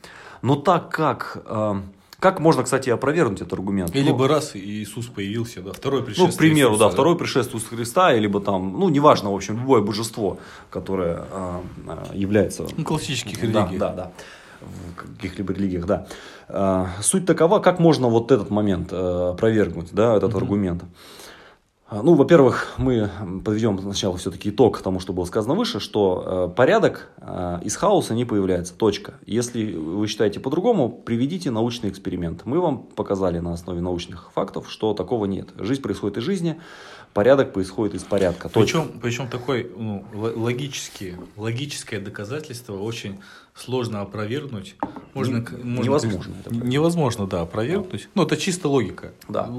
Но 0.42 0.56
так 0.56 0.90
как... 0.90 1.42
Э, 1.46 1.80
как 2.20 2.38
можно, 2.38 2.62
кстати, 2.62 2.88
опровергнуть 2.88 3.40
этот 3.40 3.54
аргумент? 3.54 3.96
Или 3.96 4.10
ну, 4.10 4.16
бы 4.16 4.28
раз 4.28 4.54
Иисус 4.54 5.06
появился, 5.06 5.60
да, 5.60 5.72
второй 5.72 6.04
пришествие. 6.04 6.28
Ну, 6.28 6.32
к 6.32 6.38
примеру, 6.38 6.70
Иисуса, 6.70 6.84
да, 6.84 6.88
да, 6.88 6.92
второй 6.92 7.18
пришествие 7.18 7.60
Христа, 7.60 8.12
либо 8.14 8.40
там, 8.40 8.78
ну, 8.78 8.88
неважно, 8.90 9.32
в 9.32 9.34
общем, 9.34 9.56
любое 9.58 9.80
божество, 9.82 10.38
которое 10.70 11.24
э, 11.32 11.60
является... 12.14 12.68
Ну, 12.76 12.84
классических 12.84 13.42
религиях. 13.42 13.76
Да, 13.78 13.88
да, 13.88 13.94
да 13.94 14.12
в 14.62 15.16
каких-либо 15.16 15.52
религиях, 15.52 15.86
да. 15.86 16.06
Э, 16.48 16.86
суть 17.00 17.26
такова, 17.26 17.58
как 17.58 17.80
можно 17.80 18.08
вот 18.08 18.30
этот 18.30 18.50
момент 18.50 18.92
э, 18.92 19.30
опровергнуть, 19.30 19.88
да, 19.92 20.16
этот 20.16 20.30
угу. 20.30 20.38
аргумент. 20.38 20.84
А, 21.92 22.02
ну, 22.02 22.14
во-первых, 22.14 22.72
мы 22.78 23.10
подведем 23.44 23.78
сначала 23.78 24.16
все-таки 24.16 24.48
итог 24.48 24.80
тому, 24.80 24.98
что 24.98 25.12
было 25.12 25.26
сказано 25.26 25.54
выше, 25.54 25.78
что 25.78 26.48
э, 26.50 26.56
порядок 26.56 27.10
э, 27.18 27.58
из 27.64 27.76
хаоса 27.76 28.14
не 28.14 28.24
появляется. 28.24 28.72
Точка. 28.72 29.12
Если 29.26 29.74
вы 29.74 30.06
считаете 30.06 30.40
по-другому, 30.40 30.88
приведите 30.88 31.50
научный 31.50 31.90
эксперимент. 31.90 32.46
Мы 32.46 32.60
вам 32.60 32.78
показали 32.78 33.40
на 33.40 33.52
основе 33.52 33.82
научных 33.82 34.32
фактов, 34.32 34.70
что 34.70 34.94
такого 34.94 35.26
нет. 35.26 35.50
Жизнь 35.58 35.82
происходит 35.82 36.16
из 36.16 36.22
жизни, 36.22 36.58
порядок 37.12 37.52
происходит 37.52 37.94
из 37.94 38.04
порядка. 38.04 38.48
Точка. 38.48 38.60
Причем, 38.60 38.98
причем 38.98 39.28
такой 39.28 39.70
ну, 39.76 40.02
логическое 40.14 42.00
доказательство 42.00 42.78
очень 42.78 43.18
сложно 43.54 44.00
опровергнуть. 44.00 44.76
Можно, 45.14 45.38
не, 45.38 45.64
можно 45.64 45.84
невозможно. 45.84 46.34
Невозможно, 46.50 47.26
да, 47.26 47.42
опровергнуть. 47.42 48.02
Да. 48.02 48.10
Ну, 48.14 48.22
это 48.24 48.36
чисто 48.36 48.68
логика. 48.68 49.12
Да. 49.28 49.50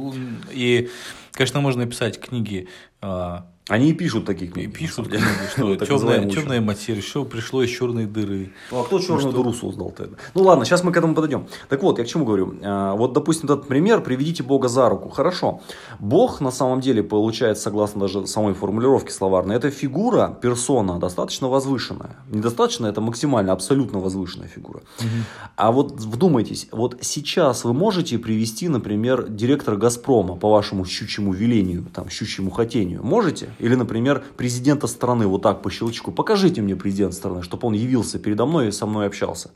И, 0.52 0.90
конечно, 1.32 1.62
можно 1.62 1.86
написать 1.86 2.20
книги 2.20 2.68
а, 3.02 3.46
они 3.70 3.92
и 3.92 3.94
пишут 3.94 4.26
такие 4.26 4.52
книги. 4.52 4.68
И 4.68 4.72
пишут 4.72 5.08
книги, 5.08 5.24
что 5.54 5.76
темная, 5.78 6.30
темная 6.30 6.60
материя, 6.60 7.02
что 7.02 7.24
пришло 7.24 7.64
из 7.64 7.70
черной 7.70 8.06
дыры. 8.06 8.52
Ну, 8.72 8.82
а 8.82 8.84
кто 8.84 9.00
черную 9.00 9.22
что... 9.22 9.32
дыру 9.32 9.54
создал 9.54 9.90
тогда? 9.92 10.18
Ну, 10.34 10.44
ладно, 10.44 10.66
сейчас 10.66 10.84
мы 10.84 10.92
к 10.92 10.98
этому 10.98 11.16
подойдем. 11.16 11.48
Так 11.70 11.82
вот, 11.82 11.98
я 11.98 12.04
к 12.04 12.08
чему 12.08 12.26
говорю. 12.26 12.56
А, 12.62 12.94
вот, 12.96 13.14
допустим, 13.14 13.46
этот 13.46 13.70
пример, 13.70 14.02
приведите 14.02 14.44
Бога 14.44 14.68
за 14.68 14.90
руку. 14.90 15.08
Хорошо. 15.08 15.62
Бог, 16.00 16.42
на 16.42 16.52
самом 16.52 16.82
деле, 16.82 17.04
получается, 17.04 17.64
согласно 17.64 18.02
даже 18.02 18.28
самой 18.28 18.54
формулировке 18.54 19.14
словарной, 19.14 19.56
это 19.56 19.72
фигура, 19.72 20.38
персона, 20.42 21.00
достаточно 21.00 21.48
возвышенная. 21.48 22.18
Недостаточно, 22.30 22.88
это 22.88 23.00
максимально, 23.00 23.54
абсолютно 23.54 24.00
возвышенная 24.00 24.50
фигура. 24.50 24.82
Угу. 25.00 25.08
А 25.56 25.72
вот 25.72 25.94
вдумайтесь, 26.02 26.68
вот 26.74 26.98
сейчас 27.00 27.64
вы 27.64 27.74
можете 27.74 28.18
привести, 28.18 28.68
например, 28.68 29.30
директора 29.30 29.78
Газпрома 29.78 30.36
по 30.36 30.50
вашему 30.50 30.84
щучьему 30.84 31.32
велению, 31.32 31.86
там, 31.94 32.10
щучьему 32.10 32.52
хотению. 32.52 33.02
Можете? 33.04 33.53
Или, 33.60 33.76
например, 33.76 34.24
президента 34.38 34.88
страны 34.88 35.28
вот 35.28 35.42
так 35.42 35.62
по 35.62 35.70
щелчку. 35.70 36.12
Покажите 36.12 36.62
мне 36.62 36.76
президента 36.76 37.16
страны, 37.16 37.44
чтобы 37.44 37.68
он 37.68 37.74
явился 37.74 38.20
передо 38.20 38.46
мной 38.46 38.68
и 38.68 38.72
со 38.72 38.86
мной 38.86 39.08
общался. 39.08 39.52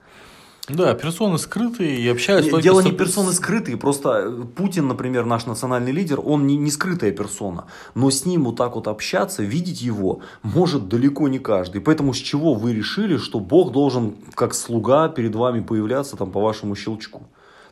Да, 0.70 0.94
персоны 0.96 1.38
скрытые 1.38 1.98
и 1.98 2.08
общаются. 2.10 2.62
Дело 2.62 2.82
не 2.82 2.92
персоны 2.92 3.32
скрытые, 3.32 3.78
просто 3.78 4.10
э, 4.10 4.44
Путин, 4.54 4.88
например, 4.88 5.26
наш 5.26 5.46
национальный 5.46 5.94
лидер, 5.94 6.20
он 6.22 6.46
не, 6.46 6.58
не 6.58 6.72
скрытая 6.72 7.12
персона, 7.12 7.68
но 7.96 8.10
с 8.10 8.26
ним 8.26 8.44
вот 8.44 8.58
так 8.58 8.76
вот 8.76 8.90
общаться, 8.90 9.44
видеть 9.44 9.82
его 9.82 10.20
может 10.44 10.90
далеко 10.90 11.30
не 11.30 11.40
каждый. 11.40 11.80
Поэтому 11.80 12.14
с 12.14 12.18
чего 12.18 12.54
вы 12.54 12.74
решили, 12.74 13.16
что 13.16 13.40
Бог 13.40 13.72
должен 13.72 14.16
как 14.34 14.54
слуга 14.54 15.08
перед 15.08 15.36
вами 15.36 15.62
появляться 15.62 16.18
там 16.18 16.32
по 16.32 16.42
вашему 16.42 16.76
щелчку? 16.76 17.24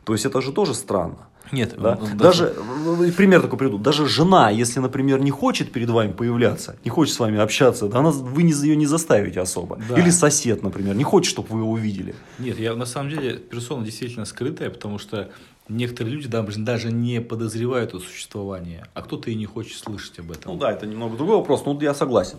То 0.04 0.14
есть 0.14 0.24
это 0.24 0.40
же 0.40 0.52
тоже 0.52 0.72
странно. 0.72 1.28
Нет, 1.52 1.74
да? 1.78 1.98
даже, 2.14 2.54
даже 2.84 3.12
пример 3.12 3.42
такой 3.42 3.58
приду, 3.58 3.78
даже 3.78 4.06
жена, 4.06 4.50
если, 4.50 4.80
например, 4.80 5.20
не 5.20 5.30
хочет 5.30 5.72
перед 5.72 5.90
вами 5.90 6.12
появляться, 6.12 6.76
не 6.84 6.90
хочет 6.90 7.14
с 7.14 7.18
вами 7.18 7.38
общаться, 7.38 7.88
да, 7.88 7.98
она, 7.98 8.10
вы 8.10 8.42
не, 8.42 8.52
ее 8.52 8.76
не 8.76 8.86
заставите 8.86 9.40
особо. 9.40 9.78
Да. 9.88 9.98
Или 9.98 10.10
сосед, 10.10 10.62
например, 10.62 10.94
не 10.94 11.04
хочет, 11.04 11.30
чтобы 11.30 11.48
вы 11.50 11.60
его 11.60 11.70
увидели. 11.70 12.14
Нет, 12.38 12.58
я 12.58 12.74
на 12.74 12.86
самом 12.86 13.10
деле 13.10 13.36
персона 13.36 13.84
действительно 13.84 14.24
скрытая, 14.24 14.70
потому 14.70 14.98
что 14.98 15.30
некоторые 15.68 16.14
люди 16.14 16.28
даже, 16.28 16.58
даже 16.60 16.92
не 16.92 17.20
подозревают 17.20 17.94
о 17.94 18.00
существовании, 18.00 18.84
а 18.94 19.02
кто-то 19.02 19.30
и 19.30 19.34
не 19.34 19.46
хочет 19.46 19.78
слышать 19.78 20.18
об 20.18 20.30
этом. 20.30 20.52
Ну 20.52 20.58
да, 20.58 20.72
это 20.72 20.86
немного 20.86 21.16
другой 21.16 21.36
вопрос, 21.36 21.64
но 21.64 21.78
я 21.80 21.94
согласен. 21.94 22.38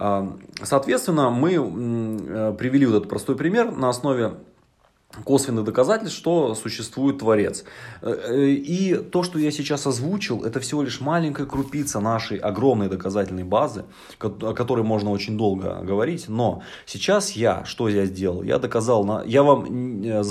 А, 0.00 0.36
соответственно, 0.62 1.30
мы 1.30 1.54
э, 1.54 2.54
привели 2.56 2.86
вот 2.86 2.96
этот 2.96 3.08
простой 3.08 3.36
пример 3.36 3.72
на 3.72 3.88
основе 3.88 4.34
косвенных 5.24 5.64
доказательств, 5.64 6.18
что 6.18 6.54
существует 6.54 7.18
Творец. 7.18 7.64
Э, 8.02 8.14
э, 8.28 8.50
и 8.50 8.94
то, 8.94 9.22
что 9.22 9.38
я 9.38 9.50
сейчас 9.50 9.86
озвучил, 9.86 10.44
это 10.44 10.60
всего 10.60 10.82
лишь 10.82 11.00
маленькая 11.00 11.46
крупица 11.46 12.00
нашей 12.00 12.36
огромной 12.36 12.88
доказательной 12.88 13.44
базы, 13.44 13.84
о 14.20 14.52
которой 14.52 14.84
можно 14.84 15.10
очень 15.10 15.38
долго 15.38 15.80
говорить. 15.82 16.28
Но 16.28 16.62
сейчас 16.84 17.32
я, 17.32 17.64
что 17.64 17.88
я 17.88 18.04
сделал? 18.04 18.42
Я 18.42 18.58
доказал, 18.58 19.24
я 19.24 19.42
вам, 19.42 20.02
э, 20.02 20.22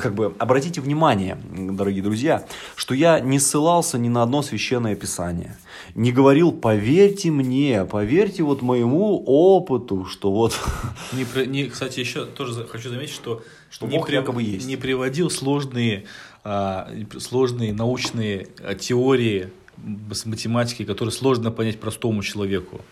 как 0.00 0.14
бы, 0.14 0.34
обратите 0.38 0.80
внимание, 0.80 1.36
дорогие 1.52 2.02
друзья, 2.02 2.44
что 2.76 2.94
я 2.94 3.18
не 3.18 3.40
ссылался 3.40 3.98
ни 3.98 4.08
на 4.08 4.22
одно 4.22 4.42
священное 4.42 4.94
писание. 4.94 5.56
Не 5.94 6.10
говорил, 6.10 6.52
поверьте 6.52 7.30
мне, 7.30 7.84
поверьте 7.84 8.42
вот 8.42 8.62
моему 8.62 9.22
опыту, 9.26 10.06
что 10.06 10.32
вот... 10.32 10.58
Не, 11.12 11.46
не, 11.46 11.66
кстати, 11.66 12.00
еще 12.00 12.24
тоже 12.24 12.64
хочу 12.64 12.88
заметить, 12.88 13.14
что 13.14 13.42
что 13.72 13.86
не 13.86 13.96
Бог 13.96 14.06
при, 14.06 14.14
якобы 14.14 14.42
есть. 14.42 14.66
Не 14.66 14.76
приводил 14.76 15.30
сложные, 15.30 16.04
а, 16.44 16.90
сложные 17.18 17.72
научные 17.72 18.48
а, 18.60 18.74
теории 18.74 19.50
с 20.12 20.26
математики, 20.26 20.84
которые 20.84 21.12
сложно 21.12 21.50
понять 21.50 21.80
простому 21.80 22.22
человеку. 22.22 22.82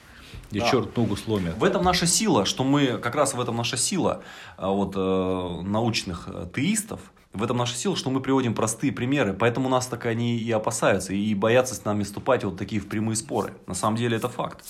Где 0.51 0.61
да. 0.61 0.71
черт 0.71 0.97
ногу 0.97 1.17
сломит. 1.17 1.57
В 1.57 1.65
этом 1.65 1.85
наша 1.85 2.07
сила, 2.07 2.45
что 2.45 2.65
мы, 2.65 2.99
как 2.99 3.15
раз 3.15 3.35
в 3.35 3.41
этом 3.41 3.57
наша 3.57 3.77
сила 3.77 4.23
а, 4.57 4.71
вот, 4.71 4.95
э, 4.97 5.63
научных 5.63 6.29
э, 6.29 6.47
теистов, 6.55 7.01
В 7.33 7.45
этом 7.45 7.57
наша 7.57 7.77
сила, 7.77 7.97
что 7.97 8.11
мы 8.11 8.21
приводим 8.21 8.55
простые 8.55 8.93
примеры, 8.93 9.35
поэтому 9.35 9.69
нас 9.69 9.87
так 9.87 10.07
они 10.07 10.37
и 10.37 10.51
опасаются, 10.51 11.13
и 11.13 11.35
боятся 11.35 11.75
с 11.77 11.85
нами 11.85 12.03
вступать 12.03 12.43
вот 12.43 12.57
такие 12.57 12.81
в 12.81 12.89
прямые 12.89 13.15
споры. 13.15 13.53
На 13.67 13.75
самом 13.75 13.97
деле 13.97 14.17
это 14.17 14.29
факт. 14.29 14.65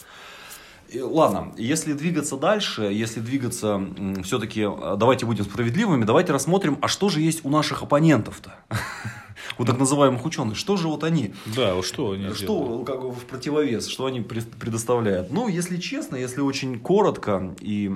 Ладно, 0.95 1.53
если 1.57 1.93
двигаться 1.93 2.37
дальше, 2.37 2.83
если 2.83 3.21
двигаться 3.21 3.81
все-таки, 4.25 4.69
давайте 4.97 5.25
будем 5.25 5.45
справедливыми, 5.45 6.05
давайте 6.05 6.33
рассмотрим, 6.33 6.79
а 6.83 6.89
что 6.89 7.09
же 7.09 7.21
есть 7.21 7.45
у 7.45 7.49
наших 7.49 7.83
оппонентов-то? 7.83 8.55
у 9.61 9.65
так 9.67 9.79
называемых 9.79 10.25
ученых. 10.25 10.57
Что 10.57 10.79
же 10.79 10.89
вот 10.89 11.05
они? 11.05 11.35
Да, 11.55 11.75
вот 11.75 11.85
что 11.85 12.13
они 12.13 12.33
Что 12.33 12.47
делают? 12.47 12.87
как 12.87 13.03
бы 13.03 13.13
в 13.13 13.25
противовес, 13.27 13.89
что 13.89 14.07
они 14.07 14.23
предоставляют? 14.23 15.31
Ну, 15.31 15.49
если 15.49 15.77
честно, 15.77 16.17
если 16.17 16.41
очень 16.41 16.79
коротко 16.81 17.55
и... 17.61 17.93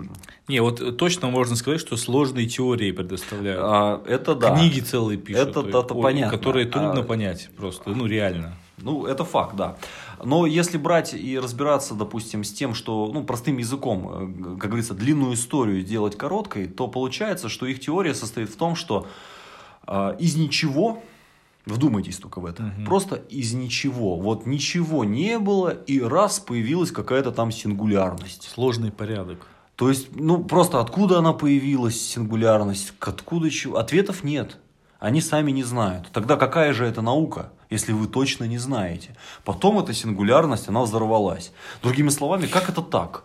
Не, 0.47 0.61
вот 0.61 0.99
точно 0.99 1.29
можно 1.29 1.57
сказать, 1.57 1.81
что 1.81 1.97
сложные 1.97 2.47
теории 2.47 2.93
предоставляют. 2.93 3.61
А, 3.65 4.03
это 4.07 4.35
да. 4.35 4.55
Книги 4.55 4.81
целые 4.81 5.17
пишут. 5.17 5.49
Это, 5.49 5.61
это, 5.61 5.79
это 5.79 5.95
понятно. 5.95 6.37
Которые 6.37 6.67
трудно 6.67 7.01
а... 7.01 7.03
понять 7.03 7.49
просто, 7.57 7.91
ну 7.91 8.05
реально. 8.05 8.59
Ну, 8.77 9.07
это 9.07 9.25
факт, 9.25 9.57
да. 9.57 9.77
Но 10.23 10.45
если 10.45 10.77
брать 10.77 11.15
и 11.15 11.39
разбираться, 11.39 11.95
допустим, 11.95 12.45
с 12.45 12.53
тем, 12.53 12.75
что, 12.75 13.11
ну, 13.11 13.25
простым 13.25 13.57
языком, 13.57 14.09
э, 14.11 14.59
как 14.59 14.69
говорится, 14.69 14.93
длинную 14.93 15.35
историю 15.35 15.83
делать 15.83 16.19
короткой, 16.19 16.67
то 16.67 16.89
получается, 16.89 17.49
что 17.49 17.65
их 17.65 17.81
теория 17.81 18.15
состоит 18.15 18.51
в 18.51 18.57
том, 18.57 18.77
что 18.77 19.07
э, 19.87 20.17
из 20.19 20.37
ничего 20.37 21.03
Вдумайтесь 21.67 22.19
только 22.19 22.41
в 22.41 22.47
это. 22.47 22.63
Угу. 22.63 22.85
Просто 22.85 23.17
из 23.17 23.55
ничего. 23.55 24.17
Вот 24.17 24.47
ничего 24.47 25.05
не 25.05 25.39
было, 25.39 25.71
и 25.71 26.01
раз 26.01 26.39
появилась 26.39 26.91
какая-то 26.91 27.33
там 27.33 27.51
сингулярность. 27.51 28.51
Сложный 28.53 28.93
порядок. 28.93 29.47
То 29.77 29.89
есть, 29.89 30.15
ну, 30.15 30.45
просто 30.45 30.81
откуда 30.81 31.19
она 31.19 31.33
появилась, 31.33 32.01
сингулярность, 32.01 32.93
откуда 33.01 33.51
чего? 33.51 33.79
Ответов 33.79 34.23
нет. 34.23 34.59
Они 35.01 35.21
сами 35.21 35.51
не 35.51 35.65
знают. 35.65 36.09
Тогда 36.13 36.37
какая 36.37 36.73
же 36.73 36.87
это 36.87 37.03
наука, 37.03 37.51
если 37.71 37.93
вы 37.93 38.07
точно 38.07 38.45
не 38.45 38.59
знаете? 38.59 39.17
Потом 39.45 39.79
эта 39.79 39.93
сингулярность, 39.93 40.69
она 40.69 40.83
взорвалась. 40.83 41.53
Другими 41.83 42.11
словами, 42.11 42.47
как 42.47 42.69
это 42.69 42.83
так? 42.83 43.25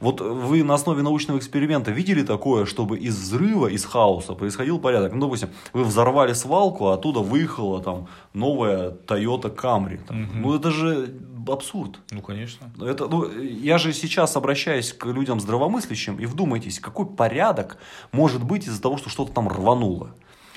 Вот 0.00 0.20
вы 0.20 0.64
на 0.64 0.74
основе 0.74 1.02
научного 1.02 1.38
эксперимента 1.38 1.90
видели 1.90 2.22
такое, 2.22 2.64
чтобы 2.64 2.98
из 2.98 3.16
взрыва, 3.16 3.66
из 3.66 3.84
хаоса 3.84 4.34
происходил 4.34 4.78
порядок? 4.78 5.12
Ну, 5.12 5.20
допустим, 5.20 5.50
вы 5.74 5.84
взорвали 5.84 6.32
свалку, 6.32 6.86
а 6.86 6.94
оттуда 6.94 7.20
выехала 7.20 7.82
там 7.82 8.08
новая 8.32 8.90
Toyota 8.90 9.54
Camry. 9.54 10.00
Там. 10.06 10.22
Угу. 10.22 10.30
Ну, 10.34 10.54
это 10.54 10.70
же 10.70 11.14
абсурд. 11.46 11.98
Ну, 12.10 12.22
конечно. 12.22 12.72
Это, 12.80 13.08
ну, 13.08 13.30
я 13.30 13.76
же 13.76 13.92
сейчас 13.92 14.36
обращаюсь 14.36 14.92
к 14.92 15.04
людям 15.04 15.38
здравомыслящим, 15.38 16.18
и 16.18 16.24
вдумайтесь, 16.24 16.80
какой 16.80 17.06
порядок 17.06 17.76
может 18.12 18.42
быть 18.42 18.66
из-за 18.66 18.80
того, 18.80 18.96
что 18.96 19.10
что-то 19.10 19.32
там 19.32 19.48
рвануло. 19.48 20.14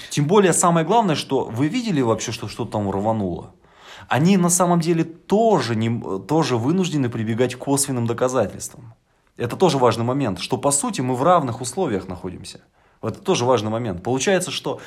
Тем 0.09 0.25
более, 0.25 0.53
самое 0.53 0.85
главное, 0.85 1.15
что 1.15 1.45
вы 1.45 1.67
видели 1.67 2.01
вообще, 2.01 2.31
что 2.31 2.47
что-то 2.47 2.71
там 2.71 2.89
рвануло? 2.89 3.53
Они 4.07 4.37
на 4.37 4.49
самом 4.49 4.79
деле 4.79 5.03
тоже, 5.03 5.75
не, 5.75 6.19
тоже 6.27 6.57
вынуждены 6.57 7.09
прибегать 7.09 7.55
к 7.55 7.59
косвенным 7.59 8.05
доказательствам. 8.05 8.93
Это 9.37 9.55
тоже 9.55 9.77
важный 9.77 10.05
момент, 10.05 10.39
что 10.39 10.57
по 10.57 10.71
сути 10.71 11.01
мы 11.01 11.15
в 11.15 11.23
равных 11.23 11.61
условиях 11.61 12.07
находимся. 12.07 12.61
Это 13.01 13.19
тоже 13.19 13.43
важный 13.43 13.69
момент. 13.69 14.01
Получается, 14.01 14.49
что 14.51 14.79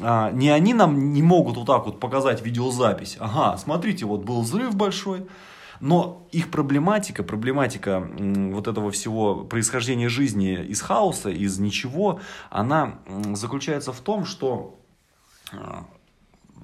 а, 0.00 0.30
не 0.30 0.50
они 0.50 0.74
нам 0.74 1.12
не 1.12 1.22
могут 1.22 1.56
вот 1.56 1.66
так 1.66 1.86
вот 1.86 2.00
показать 2.00 2.42
видеозапись. 2.42 3.16
Ага, 3.18 3.56
смотрите, 3.56 4.04
вот 4.04 4.24
был 4.24 4.42
взрыв 4.42 4.74
большой. 4.74 5.26
Но 5.80 6.28
их 6.30 6.50
проблематика, 6.50 7.24
проблематика 7.24 8.08
вот 8.18 8.68
этого 8.68 8.92
всего 8.92 9.44
происхождения 9.44 10.08
жизни 10.08 10.54
из 10.54 10.80
хаоса, 10.80 11.30
из 11.30 11.58
ничего, 11.58 12.20
она 12.50 13.00
заключается 13.32 13.92
в 13.92 14.00
том, 14.00 14.24
что 14.24 14.78
а, 15.52 15.84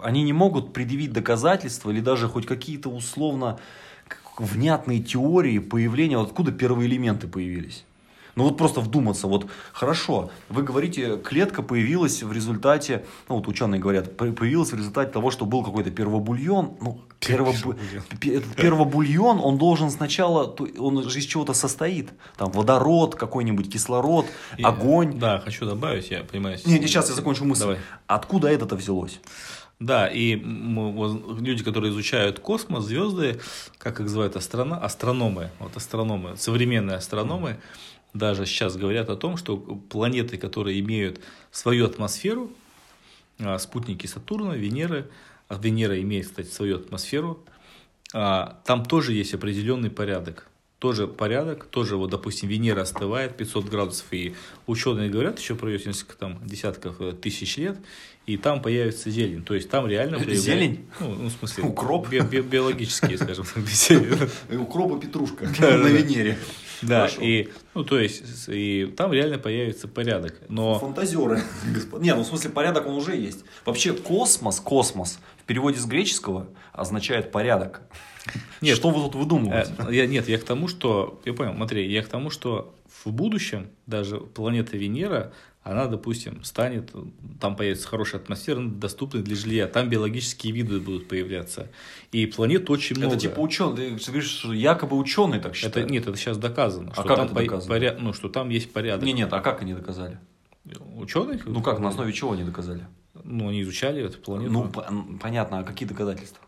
они 0.03 0.23
не 0.23 0.33
могут 0.33 0.73
предъявить 0.73 1.13
доказательства 1.13 1.91
или 1.91 2.01
даже 2.01 2.29
хоть 2.29 2.47
какие-то 2.47 2.91
условно 2.91 3.59
внятные 4.41 5.01
теории 5.01 5.59
появления, 5.59 6.19
вот 6.19 6.29
откуда 6.29 6.53
первые 6.53 6.89
элементы 6.89 7.27
появились. 7.29 7.85
Ну 8.39 8.45
вот 8.45 8.57
просто 8.57 8.81
вдуматься, 8.81 9.27
вот 9.27 9.47
хорошо, 9.73 10.31
вы 10.49 10.63
говорите, 10.63 11.17
клетка 11.17 11.61
появилась 11.61 12.23
в 12.23 12.33
результате, 12.33 13.05
ну 13.29 13.35
вот 13.35 13.49
ученые 13.49 13.81
говорят, 13.81 14.17
появилась 14.17 14.71
в 14.71 14.77
результате 14.77 15.11
того, 15.11 15.33
что 15.33 15.45
был 15.45 15.65
какой-то 15.65 15.91
первобульон. 15.91 16.77
Ну, 16.81 17.01
первобу... 17.19 17.75
первобульон, 18.57 19.41
он 19.43 19.59
должен 19.59 19.91
сначала, 19.91 20.55
он 20.79 21.09
же 21.09 21.19
из 21.19 21.25
чего-то 21.25 21.53
состоит. 21.53 22.11
Там 22.37 22.53
водород, 22.53 23.17
какой-нибудь 23.17 23.73
кислород, 23.73 24.27
И, 24.57 24.63
огонь. 24.63 25.19
Да, 25.19 25.41
хочу 25.41 25.67
добавить, 25.67 26.13
я 26.13 26.23
понимаю. 26.23 26.59
Нет, 26.65 26.83
сейчас 26.83 27.09
я 27.09 27.17
закончу 27.17 27.45
мысль. 27.45 27.63
Давай. 27.63 27.79
Откуда 28.07 28.47
это-то 28.47 28.77
взялось? 28.77 29.19
Да, 29.81 30.09
и 30.09 30.35
люди, 30.35 31.63
которые 31.63 31.93
изучают 31.93 32.41
космос, 32.41 32.85
звезды, 32.85 33.41
как 33.79 33.95
их 33.95 34.07
называют 34.07 34.35
астрона, 34.35 34.77
астрономы, 34.77 35.51
вот 35.61 35.77
астрономы, 35.77 36.37
современные 36.37 36.97
астрономы, 36.97 37.61
даже 38.13 38.45
сейчас 38.45 38.77
говорят 38.77 39.09
о 39.09 39.17
том, 39.17 39.37
что 39.37 39.57
планеты, 39.57 40.37
которые 40.37 40.81
имеют 40.81 41.21
свою 41.53 41.87
атмосферу, 41.87 42.51
а, 43.39 43.59
спутники 43.59 44.07
Сатурна, 44.07 44.57
Венеры, 44.57 45.11
а 45.47 45.55
Венера 45.57 46.01
имеет, 46.01 46.27
кстати, 46.27 46.49
свою 46.49 46.77
атмосферу, 46.77 47.45
а, 48.13 48.61
там 48.65 48.85
тоже 48.85 49.13
есть 49.13 49.33
определенный 49.35 49.91
порядок 49.91 50.49
тоже 50.79 51.09
порядок, 51.09 51.65
тоже 51.65 51.97
вот, 51.97 52.11
допустим, 52.11 52.49
Венера 52.49 52.83
остывает 52.83 53.37
500 53.37 53.65
градусов, 53.67 54.07
и 54.13 54.35
ученые 54.67 55.11
говорят, 55.11 55.39
еще 55.39 55.55
пройдет 55.55 55.87
несколько 55.87 56.17
там 56.17 56.39
десятков 56.47 57.01
э, 57.01 57.13
тысяч 57.13 57.57
лет, 57.57 57.79
и 58.27 58.37
там 58.37 58.63
появится 58.63 59.11
зелень, 59.11 59.43
то 59.43 59.55
есть 59.55 59.71
там 59.71 59.87
реально 59.87 60.19
появляется... 60.19 60.45
Зелень? 60.45 60.87
Ну, 61.01 61.15
ну, 61.15 61.29
в 61.29 61.33
смысле... 61.33 61.65
Укроп? 61.65 62.09
Би 62.09 62.21
би 62.21 62.41
биологические, 62.43 63.19
скажем 63.19 63.45
так, 63.45 63.65
зелень. 63.69 64.31
Укроп 64.61 64.99
и 64.99 65.07
петрушка 65.07 65.47
на 65.59 65.89
Венере. 65.89 66.39
Да, 66.81 67.09
и, 67.19 67.49
ну, 67.75 67.83
то 67.83 67.99
есть, 67.99 68.23
и 68.47 68.93
там 68.97 69.13
реально 69.13 69.39
появится 69.39 69.89
порядок, 69.89 70.41
но... 70.49 70.79
Фантазеры, 70.79 71.43
Не, 71.99 72.15
ну, 72.15 72.23
в 72.23 72.27
смысле, 72.27 72.51
порядок 72.51 72.87
он 72.87 72.95
уже 72.95 73.17
есть. 73.17 73.45
Вообще, 73.65 73.93
космос, 73.93 74.61
космос, 74.61 75.19
переводе 75.49 75.79
с 75.79 75.87
греческого 75.87 76.47
означает 76.73 77.33
порядок. 77.33 77.81
Нет, 78.61 78.77
что 78.77 78.91
вы 78.91 79.03
тут 79.03 79.15
выдумываете? 79.15 79.73
Э, 79.79 79.93
я, 79.93 80.07
нет, 80.07 80.29
я 80.29 80.39
к 80.39 80.45
тому, 80.45 80.69
что... 80.69 81.21
Я 81.25 81.33
понял, 81.33 81.55
смотри, 81.55 81.91
я 81.91 82.03
к 82.03 82.09
тому, 82.09 82.31
что 82.31 82.75
в 83.05 83.11
будущем 83.11 83.71
даже 83.87 84.19
планета 84.19 84.77
Венера, 84.77 85.33
она, 85.63 85.87
допустим, 85.87 86.45
станет, 86.45 86.93
там 87.41 87.57
появится 87.57 87.89
хорошая 87.89 88.21
атмосфера, 88.21 88.61
доступная 88.61 89.23
для 89.23 89.37
жилья, 89.37 89.67
там 89.67 89.89
биологические 89.89 90.53
виды 90.53 90.81
будут 90.81 91.09
появляться. 91.09 91.71
И 92.13 92.27
планет 92.27 92.69
очень 92.69 92.97
много. 92.97 93.15
Это 93.15 93.23
типа 93.23 93.41
ученый, 93.41 93.99
ты 93.99 94.07
говоришь, 94.07 94.29
что 94.29 94.53
якобы 94.53 94.99
ученые 94.99 95.41
так 95.41 95.55
считают. 95.55 95.77
Это, 95.77 95.91
нет, 95.91 96.07
это 96.07 96.17
сейчас 96.19 96.37
доказано. 96.37 96.91
А 96.91 96.95
что 96.95 97.03
как 97.05 97.17
там 97.17 97.27
это 97.27 97.35
по, 97.35 97.41
доказано? 97.41 97.75
Поря... 97.75 97.97
Ну, 97.99 98.13
что 98.13 98.29
там 98.29 98.51
есть 98.51 98.71
порядок. 98.71 99.07
Нет, 99.07 99.17
нет, 99.17 99.33
а 99.33 99.41
как 99.41 99.63
они 99.63 99.73
доказали? 99.73 100.19
Ученые? 100.97 101.41
Ну 101.47 101.63
как, 101.63 101.79
на 101.79 101.89
основе 101.89 102.13
чего 102.13 102.33
они 102.33 102.45
доказали? 102.45 102.87
Ну, 103.31 103.49
они 103.49 103.63
изучали 103.63 104.03
эту 104.03 104.19
планету. 104.19 104.51
Ну, 104.51 105.19
понятно, 105.19 105.59
а 105.59 105.63
какие 105.63 105.87
доказательства? 105.87 106.43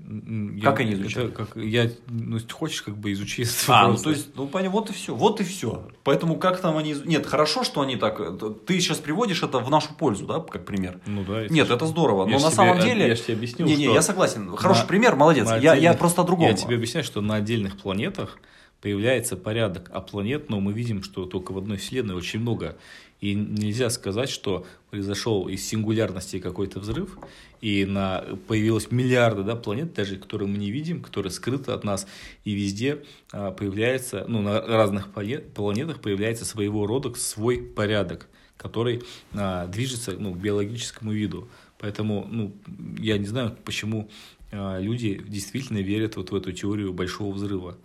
Я, 0.00 0.70
как 0.70 0.80
они 0.80 0.94
изучают? 0.94 1.32
Это, 1.32 1.44
как, 1.44 1.56
я, 1.56 1.88
ну, 2.08 2.34
если 2.34 2.50
хочешь, 2.50 2.82
как 2.82 2.96
бы 2.96 3.12
изучи. 3.12 3.46
А, 3.68 3.88
ну, 3.88 3.96
то 3.96 4.10
есть, 4.10 4.34
ну, 4.34 4.48
понятно, 4.48 4.72
вот 4.72 4.90
и 4.90 4.92
все. 4.92 5.14
Вот 5.14 5.40
и 5.40 5.44
все. 5.44 5.88
Поэтому 6.02 6.36
как 6.36 6.60
там 6.60 6.76
они... 6.76 6.94
Нет, 7.04 7.24
хорошо, 7.24 7.62
что 7.62 7.80
они 7.80 7.96
так... 7.96 8.20
Ты 8.66 8.80
сейчас 8.80 8.98
приводишь 8.98 9.44
это 9.44 9.60
в 9.60 9.70
нашу 9.70 9.94
пользу, 9.94 10.26
да, 10.26 10.40
как 10.40 10.66
пример? 10.66 11.00
Ну, 11.06 11.24
да. 11.24 11.46
Нет, 11.46 11.70
это 11.70 11.86
здорово. 11.86 12.26
Но 12.26 12.40
на 12.40 12.50
самом 12.50 12.80
деле... 12.80 13.06
Я 13.06 13.14
же 13.14 13.22
тебе 13.22 13.34
объяснил, 13.34 13.68
Не, 13.68 13.76
не, 13.76 13.84
я 13.84 14.02
согласен. 14.02 14.54
Хороший 14.56 14.82
на, 14.82 14.86
пример, 14.88 15.14
молодец. 15.14 15.48
Я, 15.48 15.54
отдельных, 15.54 15.82
я 15.82 15.94
просто 15.94 16.22
о 16.22 16.24
другом. 16.24 16.48
Я 16.48 16.54
тебе 16.54 16.74
объясняю, 16.74 17.04
что 17.04 17.20
на 17.20 17.36
отдельных 17.36 17.78
планетах 17.78 18.40
появляется 18.82 19.36
порядок, 19.36 19.90
а 19.94 20.02
планет, 20.02 20.50
ну, 20.50 20.60
мы 20.60 20.74
видим, 20.74 21.02
что 21.02 21.24
только 21.24 21.52
в 21.52 21.58
одной 21.58 21.78
Вселенной 21.78 22.14
очень 22.14 22.40
много. 22.40 22.76
И 23.20 23.34
нельзя 23.34 23.90
сказать, 23.90 24.28
что 24.28 24.66
произошел 24.90 25.48
из 25.48 25.66
сингулярности 25.66 26.38
какой-то 26.38 26.80
взрыв, 26.80 27.18
и 27.60 27.86
на, 27.86 28.24
появилось 28.46 28.90
миллиарды 28.90 29.42
да, 29.42 29.56
планет, 29.56 29.94
даже 29.94 30.16
которые 30.16 30.48
мы 30.48 30.58
не 30.58 30.70
видим, 30.70 31.02
которые 31.02 31.32
скрыты 31.32 31.72
от 31.72 31.84
нас, 31.84 32.06
и 32.44 32.52
везде 32.52 33.02
а, 33.32 33.50
появляется, 33.50 34.24
ну, 34.28 34.42
на 34.42 34.60
разных 34.60 35.10
планетах 35.10 36.00
появляется 36.00 36.44
своего 36.44 36.86
рода 36.86 37.14
свой 37.14 37.58
порядок, 37.62 38.28
который 38.56 39.02
а, 39.32 39.66
движется 39.66 40.12
ну, 40.12 40.34
к 40.34 40.38
биологическому 40.38 41.12
виду. 41.12 41.48
Поэтому 41.78 42.26
ну, 42.30 42.54
я 42.98 43.18
не 43.18 43.26
знаю, 43.26 43.56
почему 43.64 44.10
а, 44.52 44.78
люди 44.78 45.22
действительно 45.26 45.78
верят 45.78 46.16
вот 46.16 46.30
в 46.30 46.34
эту 46.34 46.52
теорию 46.52 46.92
большого 46.92 47.32
взрыва. 47.34 47.76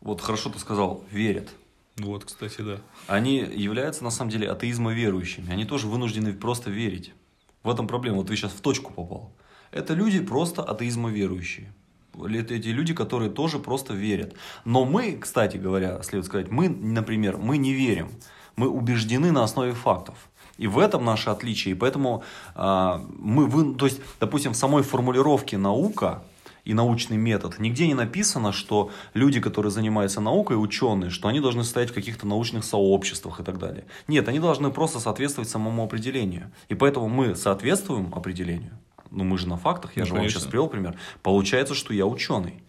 Вот 0.00 0.20
хорошо 0.20 0.50
ты 0.50 0.58
сказал, 0.58 1.04
верят. 1.10 1.48
Вот, 1.98 2.24
кстати, 2.24 2.60
да. 2.62 2.78
Они 3.06 3.36
являются, 3.36 4.02
на 4.02 4.10
самом 4.10 4.30
деле, 4.30 4.50
атеизмоверующими. 4.50 5.52
Они 5.52 5.64
тоже 5.64 5.86
вынуждены 5.86 6.32
просто 6.32 6.70
верить. 6.70 7.12
В 7.62 7.70
этом 7.70 7.86
проблема. 7.86 8.18
Вот 8.18 8.28
ты 8.28 8.36
сейчас 8.36 8.52
в 8.52 8.60
точку 8.60 8.92
попал. 8.92 9.32
Это 9.70 9.94
люди 9.94 10.20
просто 10.20 10.62
атеизмоверующие. 10.62 11.72
Это 12.14 12.54
эти 12.54 12.68
люди, 12.68 12.94
которые 12.94 13.30
тоже 13.30 13.58
просто 13.58 13.94
верят. 13.94 14.34
Но 14.64 14.84
мы, 14.84 15.16
кстати 15.16 15.56
говоря, 15.56 16.02
следует 16.02 16.26
сказать, 16.26 16.50
мы, 16.50 16.68
например, 16.68 17.38
мы 17.38 17.56
не 17.56 17.72
верим. 17.72 18.10
Мы 18.56 18.68
убеждены 18.68 19.32
на 19.32 19.44
основе 19.44 19.72
фактов. 19.72 20.28
И 20.58 20.66
в 20.66 20.78
этом 20.78 21.04
наше 21.04 21.30
отличие. 21.30 21.72
И 21.72 21.74
поэтому 21.74 22.22
э, 22.54 23.00
мы, 23.18 23.46
вы, 23.46 23.74
то 23.74 23.86
есть, 23.86 24.00
допустим, 24.20 24.52
в 24.52 24.56
самой 24.56 24.82
формулировке 24.82 25.56
наука 25.56 26.22
и 26.64 26.74
научный 26.74 27.16
метод, 27.16 27.58
нигде 27.58 27.86
не 27.86 27.94
написано, 27.94 28.52
что 28.52 28.90
люди, 29.14 29.40
которые 29.40 29.72
занимаются 29.72 30.20
наукой, 30.20 30.62
ученые, 30.62 31.10
что 31.10 31.28
они 31.28 31.40
должны 31.40 31.64
стоять 31.64 31.90
в 31.90 31.94
каких-то 31.94 32.26
научных 32.26 32.64
сообществах 32.64 33.40
и 33.40 33.42
так 33.42 33.58
далее. 33.58 33.84
Нет, 34.06 34.28
они 34.28 34.38
должны 34.38 34.70
просто 34.70 35.00
соответствовать 35.00 35.50
самому 35.50 35.82
определению. 35.84 36.52
И 36.68 36.74
поэтому 36.74 37.08
мы 37.08 37.34
соответствуем 37.34 38.14
определению. 38.14 38.78
Ну, 39.10 39.24
мы 39.24 39.38
же 39.38 39.48
на 39.48 39.56
фактах, 39.56 39.96
я 39.96 40.02
Ну, 40.02 40.06
же 40.06 40.12
вам 40.12 40.20
конечно. 40.20 40.40
сейчас 40.40 40.48
привел 40.48 40.68
пример. 40.68 40.96
Получается, 41.22 41.74
что 41.74 41.92
я 41.92 42.06
ученый. 42.06 42.62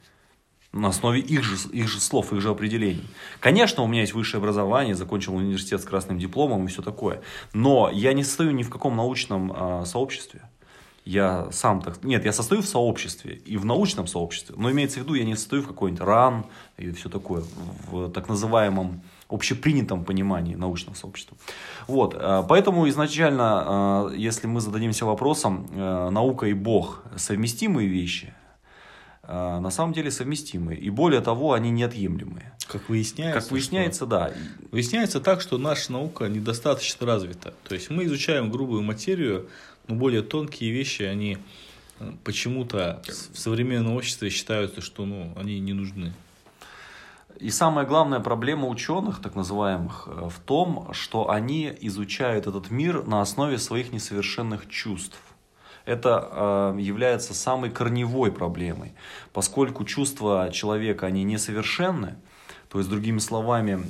На 0.73 0.87
основе 0.87 1.19
их 1.19 1.43
же, 1.43 1.55
их 1.71 1.87
же 1.87 1.99
слов, 1.99 2.33
их 2.33 2.41
же 2.41 2.49
определений. 2.49 3.07
Конечно, 3.39 3.83
у 3.83 3.87
меня 3.87 4.01
есть 4.01 4.15
высшее 4.15 4.39
образование, 4.39 4.95
закончил 4.95 5.35
университет 5.35 5.81
с 5.81 5.85
красным 5.85 6.17
дипломом 6.17 6.65
и 6.65 6.67
все 6.67 6.81
такое. 6.81 7.21
Но 7.53 7.91
я 7.93 8.13
не 8.13 8.23
состою 8.23 8.51
ни 8.53 8.63
в 8.63 8.71
каком 8.71 8.95
научном 8.95 9.53
а, 9.55 9.85
сообществе. 9.85 10.41
Я 11.05 11.49
сам 11.51 11.81
так... 11.81 12.03
Нет, 12.03 12.23
я 12.25 12.31
состою 12.31 12.61
в 12.61 12.65
сообществе 12.65 13.35
и 13.45 13.57
в 13.57 13.65
научном 13.65 14.07
сообществе. 14.07 14.55
Но 14.57 14.71
имеется 14.71 14.99
в 14.99 15.03
виду, 15.03 15.15
я 15.15 15.25
не 15.25 15.35
состою 15.35 15.61
в 15.61 15.67
какой-нибудь 15.67 16.01
РАН 16.05 16.45
и 16.77 16.91
все 16.91 17.09
такое. 17.09 17.43
В 17.91 18.09
так 18.09 18.29
называемом 18.29 19.01
общепринятом 19.33 20.05
понимании 20.05 20.55
научного 20.55 20.95
сообщества. 20.95 21.37
Вот, 21.87 22.15
э, 22.17 22.43
поэтому 22.47 22.87
изначально, 22.89 24.09
э, 24.11 24.15
если 24.17 24.47
мы 24.47 24.61
зададимся 24.61 25.05
вопросом, 25.05 25.67
э, 25.71 26.09
наука 26.09 26.47
и 26.47 26.53
Бог 26.53 27.03
совместимые 27.17 27.87
вещи, 27.87 28.33
на 29.25 29.71
самом 29.71 29.93
деле 29.93 30.11
совместимые. 30.11 30.77
И 30.77 30.89
более 30.89 31.21
того, 31.21 31.53
они 31.53 31.71
неотъемлемые. 31.71 32.51
Как 32.67 32.89
выясняется. 32.89 33.39
Как 33.39 33.51
выясняется, 33.51 34.05
да. 34.05 34.29
что- 34.29 34.37
выясняется 34.71 35.21
так, 35.21 35.39
что 35.39 35.57
наша 35.57 35.93
наука 35.93 36.27
недостаточно 36.27 37.07
развита. 37.07 37.53
То 37.63 37.73
есть 37.73 37.89
мы 37.89 38.03
изучаем 38.03 38.51
грубую 38.51 38.81
материю, 38.81 39.47
но 39.87 39.95
более 39.95 40.21
тонкие 40.21 40.71
вещи, 40.71 41.03
они 41.03 41.37
э, 41.99 42.11
почему-то 42.23 43.01
в 43.07 43.37
современном 43.37 43.95
обществе 43.95 44.29
считаются, 44.29 44.81
что 44.81 45.05
ну, 45.05 45.33
они 45.35 45.59
не 45.59 45.73
нужны. 45.73 46.13
И 47.39 47.49
самая 47.49 47.85
главная 47.85 48.19
проблема 48.19 48.67
ученых, 48.67 49.21
так 49.21 49.35
называемых, 49.35 50.07
э, 50.07 50.29
в 50.29 50.39
том, 50.39 50.89
что 50.93 51.29
они 51.29 51.73
изучают 51.81 52.47
этот 52.47 52.71
мир 52.71 53.05
на 53.05 53.21
основе 53.21 53.57
своих 53.57 53.91
несовершенных 53.91 54.69
чувств. 54.69 55.17
Это 55.85 56.29
э, 56.31 56.77
является 56.79 57.33
самой 57.33 57.69
корневой 57.69 58.31
проблемой, 58.31 58.93
поскольку 59.33 59.83
чувства 59.83 60.49
человека, 60.53 61.07
они 61.07 61.23
несовершенны, 61.23 62.15
то 62.69 62.79
есть, 62.79 62.89
другими 62.89 63.19
словами, 63.19 63.83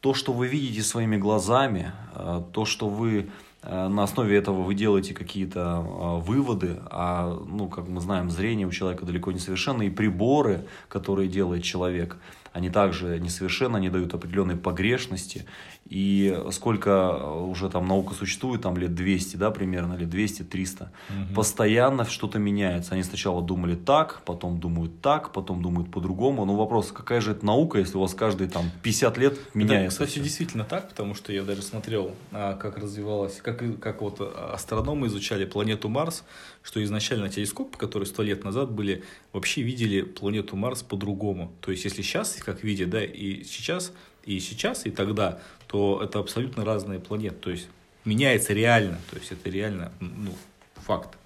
то, 0.00 0.12
что 0.12 0.32
вы 0.32 0.48
видите 0.48 0.82
своими 0.82 1.16
глазами, 1.16 1.92
э, 2.14 2.42
то, 2.52 2.64
что 2.64 2.88
вы 2.88 3.30
на 3.68 4.02
основе 4.04 4.36
этого 4.36 4.62
вы 4.62 4.74
делаете 4.74 5.14
какие-то 5.14 5.60
э, 5.60 6.20
выводы, 6.24 6.78
а, 6.86 7.36
ну, 7.46 7.68
как 7.68 7.88
мы 7.88 8.00
знаем, 8.00 8.30
зрение 8.30 8.66
у 8.66 8.70
человека 8.70 9.04
далеко 9.04 9.32
не 9.32 9.38
совершенно, 9.38 9.82
и 9.82 9.90
приборы, 9.90 10.66
которые 10.88 11.28
делает 11.28 11.64
человек, 11.64 12.16
они 12.56 12.70
также 12.70 13.20
несовершенны, 13.20 13.76
они 13.76 13.90
дают 13.90 14.14
определенные 14.14 14.56
погрешности, 14.56 15.44
и 15.84 16.36
сколько 16.52 17.16
уже 17.22 17.68
там 17.68 17.86
наука 17.86 18.14
существует, 18.14 18.62
там 18.62 18.78
лет 18.78 18.94
200, 18.94 19.36
да, 19.36 19.50
примерно, 19.50 19.94
лет 19.94 20.08
200-300, 20.08 20.88
постоянно 21.34 22.06
что-то 22.06 22.38
меняется. 22.38 22.94
Они 22.94 23.02
сначала 23.02 23.42
думали 23.42 23.74
так, 23.74 24.22
потом 24.24 24.58
думают 24.58 25.02
так, 25.02 25.32
потом 25.32 25.60
думают 25.62 25.90
по-другому. 25.90 26.46
Но 26.46 26.56
вопрос, 26.56 26.92
какая 26.92 27.20
же 27.20 27.32
это 27.32 27.44
наука, 27.44 27.78
если 27.78 27.98
у 27.98 28.00
вас 28.00 28.14
каждые 28.14 28.48
там 28.48 28.70
50 28.82 29.18
лет 29.18 29.32
Это, 29.34 29.42
меняется? 29.58 29.90
кстати, 29.90 30.12
всё? 30.12 30.22
действительно 30.22 30.64
так, 30.64 30.88
потому 30.88 31.14
что 31.14 31.32
я 31.32 31.42
даже 31.42 31.60
смотрел, 31.60 32.12
а, 32.32 32.54
как 32.56 32.78
развивалась, 32.78 33.40
как, 33.42 33.62
как 33.80 34.00
вот 34.00 34.20
астрономы 34.20 35.08
изучали 35.08 35.44
планету 35.44 35.90
Марс, 35.90 36.24
что 36.62 36.82
изначально 36.82 37.28
телескопы, 37.28 37.76
которые 37.76 38.06
сто 38.06 38.22
лет 38.22 38.44
назад 38.44 38.72
были, 38.72 39.04
вообще 39.32 39.60
видели 39.62 40.00
планету 40.00 40.56
Марс 40.56 40.82
по-другому. 40.82 41.52
То 41.60 41.70
есть, 41.70 41.84
если 41.84 42.00
сейчас, 42.02 42.34
как 42.46 42.62
видят, 42.62 42.90
да, 42.90 43.04
и 43.04 43.42
сейчас, 43.44 43.92
и 44.24 44.38
сейчас, 44.38 44.86
и 44.86 44.90
тогда, 44.90 45.40
то 45.66 46.00
это 46.02 46.20
абсолютно 46.20 46.64
разные 46.64 47.00
планеты. 47.00 47.36
То 47.36 47.50
есть, 47.50 47.68
меняется 48.04 48.54
реально. 48.54 48.98
То 49.10 49.16
есть, 49.16 49.32
это 49.32 49.50
реально, 49.50 49.92
ну, 50.00 50.32
факт. 50.76 51.18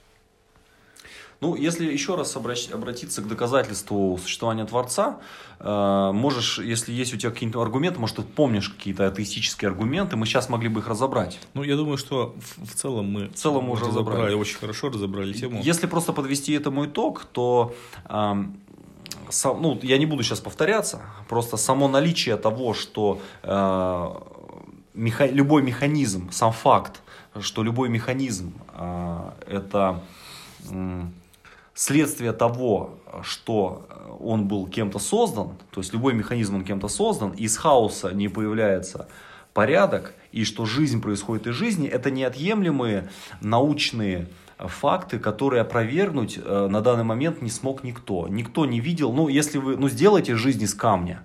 Ну, 1.40 1.54
если 1.54 1.90
еще 1.90 2.16
раз 2.16 2.37
обратиться 2.37 3.22
к 3.22 3.28
доказательству 3.28 4.18
существования 4.22 4.66
Творца, 4.66 5.20
э, 5.59 6.11
можешь, 6.12 6.59
если 6.59 6.92
есть 6.92 7.14
у 7.14 7.16
тебя 7.16 7.30
какие-то 7.30 7.62
аргументы, 7.62 7.98
может, 7.98 8.16
ты 8.16 8.22
помнишь 8.22 8.68
какие-то 8.68 9.06
атеистические 9.06 9.70
аргументы, 9.70 10.16
мы 10.16 10.26
сейчас 10.26 10.50
могли 10.50 10.68
бы 10.68 10.80
их 10.80 10.88
разобрать. 10.88 11.38
Ну, 11.54 11.62
я 11.62 11.76
думаю, 11.76 11.96
что 11.96 12.37
в, 12.59 12.74
целом 12.74 13.11
мы 13.11 13.28
в 13.28 13.35
целом 13.35 13.64
мы 13.64 13.72
уже 13.72 13.87
разобрали. 13.87 14.35
очень 14.35 14.59
хорошо 14.59 14.90
разобрали 14.90 15.33
тему. 15.33 15.62
Если 15.62 15.87
просто 15.87 16.12
подвести 16.12 16.52
этому 16.52 16.85
итог, 16.85 17.24
то 17.33 17.74
эм, 18.11 18.61
сам- 19.31 19.62
ну, 19.62 19.79
я 19.83 19.99
не 19.99 20.07
буду 20.07 20.23
сейчас 20.23 20.40
повторяться, 20.40 21.01
просто 21.29 21.57
само 21.57 21.88
наличие 21.88 22.37
того, 22.37 22.75
что 22.75 23.21
э, 23.43 24.14
меха- 24.95 25.27
любой 25.31 25.62
механизм, 25.62 26.31
сам 26.33 26.53
факт, 26.53 27.01
что 27.40 27.62
любой 27.62 27.88
механизм 27.88 28.53
э, 28.75 29.31
это 29.47 30.01
м, 30.71 31.12
следствие 31.75 32.33
того, 32.33 32.90
что 33.23 33.87
он 34.21 34.47
был 34.49 34.66
кем-то 34.66 34.99
создан, 34.99 35.49
то 35.71 35.81
есть 35.81 35.93
любой 35.95 36.14
механизм 36.14 36.57
он 36.57 36.64
кем-то 36.64 36.88
создан, 36.88 37.31
из 37.31 37.57
хаоса 37.57 38.11
не 38.12 38.29
появляется 38.29 39.07
порядок, 39.52 40.14
и 40.32 40.44
что 40.44 40.66
жизнь 40.66 41.00
происходит 41.00 41.46
из 41.46 41.54
жизни, 41.54 41.88
это 41.88 42.10
неотъемлемые 42.10 43.08
научные 43.40 44.28
факты, 44.58 45.18
которые 45.18 45.62
опровергнуть 45.62 46.38
э, 46.42 46.68
на 46.70 46.80
данный 46.80 47.04
момент 47.04 47.42
не 47.42 47.50
смог 47.50 47.82
никто. 47.82 48.28
Никто 48.28 48.66
не 48.66 48.80
видел, 48.80 49.12
ну, 49.12 49.28
если 49.28 49.58
вы, 49.58 49.76
ну, 49.76 49.88
сделайте 49.88 50.36
жизнь 50.36 50.62
из 50.62 50.74
камня, 50.74 51.22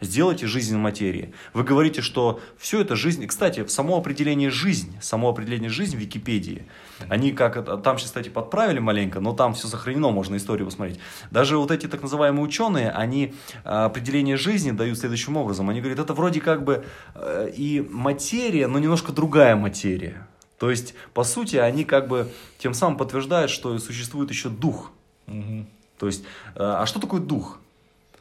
сделайте 0.00 0.46
жизнь 0.46 0.72
из 0.72 0.76
материи. 0.76 1.32
Вы 1.54 1.64
говорите, 1.64 2.02
что 2.02 2.40
все 2.56 2.80
это 2.80 2.96
жизнь. 2.96 3.26
Кстати, 3.26 3.66
само 3.66 3.96
определение 3.96 4.50
жизнь, 4.50 4.96
само 5.00 5.28
определение 5.28 5.70
жизнь 5.70 5.96
в 5.96 6.00
Википедии, 6.00 6.66
они 7.08 7.32
как 7.32 7.64
там 7.82 7.98
сейчас, 7.98 8.10
кстати, 8.10 8.28
подправили 8.28 8.78
маленько, 8.78 9.20
но 9.20 9.32
там 9.32 9.54
все 9.54 9.68
сохранено, 9.68 10.10
можно 10.10 10.36
историю 10.36 10.66
посмотреть. 10.66 10.98
Даже 11.30 11.58
вот 11.58 11.70
эти 11.70 11.86
так 11.86 12.02
называемые 12.02 12.42
ученые, 12.44 12.90
они 12.90 13.34
э, 13.64 13.68
определение 13.68 14.36
жизни 14.36 14.70
дают 14.70 14.98
следующим 14.98 15.36
образом. 15.36 15.68
Они 15.70 15.80
говорят, 15.80 15.98
это 15.98 16.14
вроде 16.14 16.40
как 16.40 16.64
бы 16.64 16.84
э, 17.14 17.50
и 17.56 17.86
материя, 17.90 18.66
но 18.66 18.78
немножко 18.78 19.12
другая 19.12 19.56
материя. 19.56 20.26
То 20.58 20.70
есть, 20.70 20.94
по 21.14 21.22
сути, 21.24 21.56
они 21.56 21.84
как 21.84 22.08
бы 22.08 22.30
тем 22.58 22.74
самым 22.74 22.98
подтверждают, 22.98 23.50
что 23.50 23.78
существует 23.78 24.30
еще 24.30 24.48
дух. 24.48 24.90
Мгм. 25.26 25.66
То 25.98 26.06
есть, 26.06 26.24
э, 26.54 26.58
а 26.58 26.86
что 26.86 27.00
такое 27.00 27.20
дух? 27.20 27.60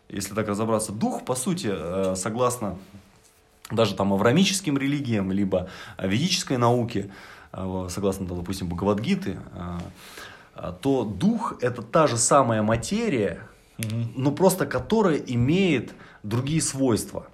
Если 0.10 0.34
так 0.34 0.48
разобраться, 0.48 0.92
дух, 0.92 1.26
по 1.26 1.36
сути, 1.36 1.70
э, 1.70 2.16
согласно 2.16 2.78
даже 3.70 3.96
там 3.96 4.14
аврамическим 4.14 4.78
религиям, 4.78 5.32
либо 5.32 5.70
ведической 6.02 6.58
науке, 6.58 7.12
э, 7.52 7.88
согласно, 7.90 8.26
допустим, 8.26 8.70
Бхагавадгиты, 8.70 9.38
э, 10.56 10.72
то 10.82 11.04
дух 11.04 11.56
это 11.62 11.82
та 11.82 12.08
же 12.08 12.18
самая 12.18 12.64
материя, 12.64 13.40
Мгм. 13.78 14.14
но 14.16 14.32
просто 14.32 14.66
которая 14.66 15.18
имеет 15.18 15.94
другие 16.24 16.62
свойства. 16.62 17.28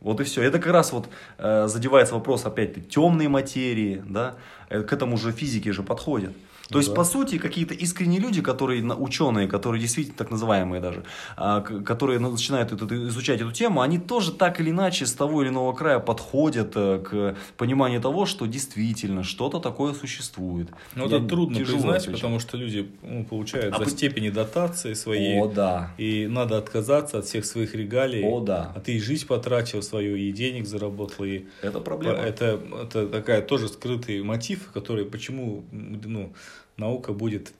Вот 0.00 0.20
и 0.20 0.24
все. 0.24 0.42
Это 0.42 0.58
как 0.58 0.72
раз 0.72 0.92
вот 0.92 1.08
задевается 1.38 2.14
вопрос 2.14 2.46
опять-таки 2.46 2.88
темной 2.88 3.28
материи, 3.28 4.02
да, 4.06 4.34
к 4.68 4.92
этому 4.92 5.18
же 5.18 5.30
физики 5.30 5.68
же 5.68 5.82
подходят. 5.82 6.32
То 6.70 6.74
Ну 6.76 6.78
есть, 6.80 6.90
да. 6.90 6.96
по 6.96 7.04
сути, 7.04 7.38
какие-то 7.38 7.74
искренние 7.74 8.20
люди, 8.20 8.40
которые, 8.42 8.82
ученые, 8.84 9.48
которые 9.48 9.80
действительно 9.80 10.16
так 10.16 10.30
называемые 10.30 10.80
даже, 10.80 11.02
а, 11.36 11.60
которые 11.62 12.20
ну, 12.20 12.30
начинают 12.30 12.70
эту- 12.70 13.08
изучать 13.08 13.40
эту 13.40 13.50
тему, 13.50 13.80
они 13.80 13.98
тоже 13.98 14.30
так 14.32 14.60
или 14.60 14.70
иначе 14.70 15.04
с 15.04 15.12
того 15.12 15.42
или 15.42 15.48
иного 15.50 15.72
края 15.72 15.98
подходят 15.98 16.72
э, 16.76 16.98
к 17.00 17.36
пониманию 17.56 18.00
того, 18.00 18.24
что 18.24 18.46
действительно 18.46 19.24
что-то 19.24 19.58
такое 19.58 19.94
существует. 19.94 20.68
Ну, 20.94 21.08
Я 21.08 21.16
это 21.16 21.26
трудно 21.26 21.58
признать, 21.58 21.84
отвечаю. 22.02 22.14
потому 22.14 22.38
что 22.38 22.56
люди 22.56 22.88
ну, 23.02 23.24
получают 23.24 23.74
А 23.74 23.78
за 23.78 23.84
по- 23.84 23.90
степени 23.90 24.30
дотации 24.30 24.94
своей. 24.94 25.40
О, 25.40 25.48
да. 25.48 25.90
И 25.98 26.28
надо 26.30 26.56
отказаться 26.56 27.18
от 27.18 27.24
всех 27.24 27.44
своих 27.46 27.74
регалий. 27.74 28.22
О, 28.24 28.38
да. 28.40 28.72
А 28.76 28.80
ты 28.80 28.92
и 28.92 29.00
жизнь 29.00 29.26
потратил 29.26 29.82
свою, 29.82 30.14
и 30.14 30.30
денег 30.30 30.66
заработал, 30.66 31.24
и 31.24 31.46
Это 31.62 31.80
проблема. 31.80 32.18
это, 32.18 32.60
это 32.84 33.08
такая 33.08 33.42
тоже 33.42 33.66
скрытый 33.68 34.22
мотив, 34.22 34.70
который 34.72 35.04
почему 35.04 35.64
ну, 35.72 36.32
наука 36.76 37.12
будет 37.12 37.52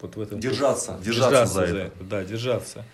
вот 0.00 0.16
в 0.16 0.20
этом 0.20 0.40
Держаться, 0.40 0.98
держаться 1.04 1.46
за 1.46 1.62
это. 1.62 2.04
Да, 2.04 2.24
держаться. 2.24 2.84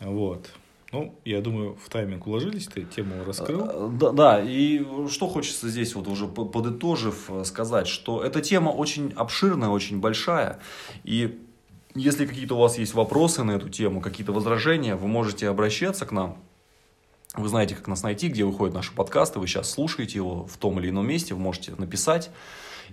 Вот. 0.00 0.48
Ну, 0.92 1.14
я 1.24 1.40
думаю, 1.40 1.76
в 1.82 1.88
тайминг 1.88 2.26
уложились, 2.26 2.66
ты 2.66 2.82
тему 2.84 3.24
раскрыл. 3.24 3.64
Э, 3.66 3.90
Да, 3.98 4.10
да, 4.12 4.42
и 4.42 4.84
что 5.08 5.26
хочется 5.26 5.68
здесь 5.70 5.94
вот 5.94 6.06
уже 6.06 6.26
по- 6.26 6.44
подытожив 6.44 7.30
э, 7.30 7.44
сказать, 7.44 7.88
что 7.88 8.22
эта 8.22 8.42
тема 8.42 8.70
очень 8.70 9.12
обширная, 9.16 9.70
очень 9.70 10.00
большая, 10.00 10.58
и 11.02 11.38
если 11.94 12.26
какие-то 12.26 12.56
у 12.56 12.58
вас 12.58 12.76
есть 12.78 12.92
вопросы 12.94 13.42
на 13.42 13.52
эту 13.52 13.68
тему, 13.70 14.00
какие-то 14.02 14.32
возражения, 14.32 14.94
вы 14.94 15.08
можете 15.08 15.48
обращаться 15.48 16.04
к 16.06 16.12
нам, 16.12 16.36
Вы 17.34 17.48
знаете, 17.48 17.74
как 17.74 17.86
нас 17.88 18.02
найти, 18.02 18.28
где 18.28 18.44
выходят 18.44 18.74
наши 18.74 18.92
подкасты. 18.92 19.38
Вы 19.38 19.46
сейчас 19.46 19.70
слушаете 19.70 20.16
его 20.18 20.44
в 20.46 20.58
том 20.58 20.78
или 20.78 20.90
ином 20.90 21.06
месте. 21.06 21.32
Вы 21.32 21.40
можете 21.40 21.72
написать 21.78 22.30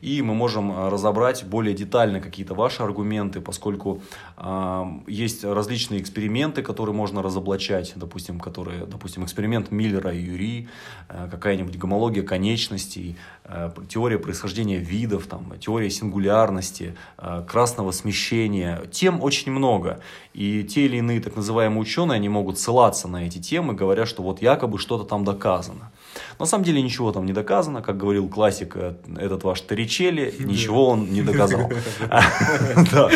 и 0.02 0.22
мы 0.22 0.34
можем 0.34 0.72
э, 0.72 0.90
разобрать 0.90 1.44
более 1.46 1.74
детально 1.74 2.20
какие-то 2.20 2.54
ваши 2.54 2.84
аргументы, 2.84 3.42
поскольку 3.42 4.02
э, 4.38 4.84
есть 5.08 5.44
различные 5.44 6.02
эксперименты, 6.02 6.62
которые 6.62 6.96
можно 6.96 7.22
разоблачать, 7.22 7.94
допустим, 7.96 8.40
которые, 8.40 8.86
допустим, 8.86 9.24
эксперимент 9.24 9.72
Миллера 9.72 10.14
и 10.14 10.20
Юри, 10.20 10.68
э, 11.10 11.28
какая-нибудь 11.30 11.78
гомология 11.78 12.24
конечностей, 12.24 13.18
э, 13.46 13.72
теория 13.90 14.20
происхождения 14.20 14.78
видов, 14.78 15.28
там, 15.28 15.54
теория 15.60 15.90
сингулярности, 15.90 16.96
э, 17.18 17.44
красного 17.48 17.92
смещения, 17.92 18.82
тем 18.92 19.22
очень 19.22 19.52
много. 19.52 20.00
И 20.34 20.64
те 20.64 20.86
или 20.86 20.98
иные 20.98 21.20
так 21.22 21.36
называемые 21.36 21.82
ученые, 21.82 22.16
они 22.16 22.30
могут 22.30 22.60
ссылаться 22.60 23.08
на 23.08 23.26
эти 23.26 23.40
темы, 23.40 23.74
говоря, 23.74 24.06
что 24.06 24.24
вот 24.24 24.42
якобы 24.42 24.78
что-то 24.80 25.04
там 25.04 25.24
доказано. 25.24 25.92
На 26.40 26.46
самом 26.46 26.64
деле 26.64 26.82
ничего 26.82 27.12
там 27.12 27.26
не 27.26 27.34
доказано, 27.34 27.82
как 27.82 27.98
говорил 27.98 28.30
классик, 28.30 28.76
э, 28.76 28.96
этот 29.18 29.44
ваш 29.44 29.62
Торричелли, 29.80 30.34
ничего 30.40 30.90
он 30.90 31.06
не 31.06 31.22
доказал. 31.22 31.72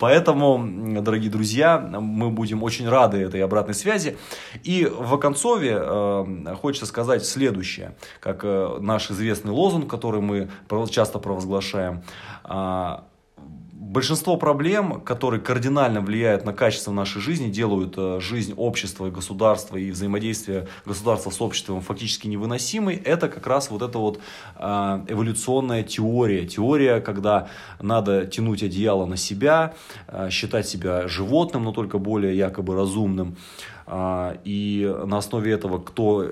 Поэтому, 0.00 1.00
дорогие 1.02 1.30
друзья, 1.30 1.78
мы 1.78 2.30
будем 2.30 2.64
очень 2.64 2.88
рады 2.88 3.18
этой 3.18 3.40
обратной 3.44 3.74
связи. 3.74 4.16
И 4.64 4.84
в 4.86 5.14
оконцове 5.14 5.78
э, 5.80 6.54
хочется 6.60 6.86
сказать 6.86 7.24
следующее, 7.24 7.94
как 8.18 8.40
э, 8.42 8.78
наш 8.80 9.08
известный 9.12 9.52
лозунг, 9.52 9.88
который 9.88 10.20
мы 10.20 10.50
часто 10.90 11.20
провозглашаем. 11.20 12.02
А, 12.42 13.04
Большинство 13.94 14.36
проблем, 14.36 15.00
которые 15.02 15.40
кардинально 15.40 16.00
влияют 16.00 16.44
на 16.44 16.52
качество 16.52 16.90
нашей 16.90 17.22
жизни, 17.22 17.48
делают 17.48 17.94
э, 17.96 18.18
жизнь 18.20 18.52
общества 18.56 19.06
и 19.06 19.10
государства 19.12 19.76
и 19.76 19.92
взаимодействие 19.92 20.66
государства 20.84 21.30
с 21.30 21.40
обществом 21.40 21.80
фактически 21.80 22.26
невыносимой, 22.26 22.96
это 22.96 23.28
как 23.28 23.46
раз 23.46 23.70
вот 23.70 23.82
эта 23.82 24.00
вот 24.00 24.18
э, 24.56 24.60
эволюционная 25.06 25.84
теория. 25.84 26.44
Теория, 26.44 27.00
когда 27.00 27.46
надо 27.80 28.26
тянуть 28.26 28.64
одеяло 28.64 29.06
на 29.06 29.16
себя, 29.16 29.74
э, 30.08 30.28
считать 30.28 30.66
себя 30.66 31.06
животным, 31.06 31.62
но 31.62 31.70
только 31.70 31.98
более 31.98 32.36
якобы 32.36 32.74
разумным. 32.74 33.36
И 34.44 34.94
на 35.04 35.18
основе 35.18 35.52
этого, 35.52 35.78
кто 35.78 36.26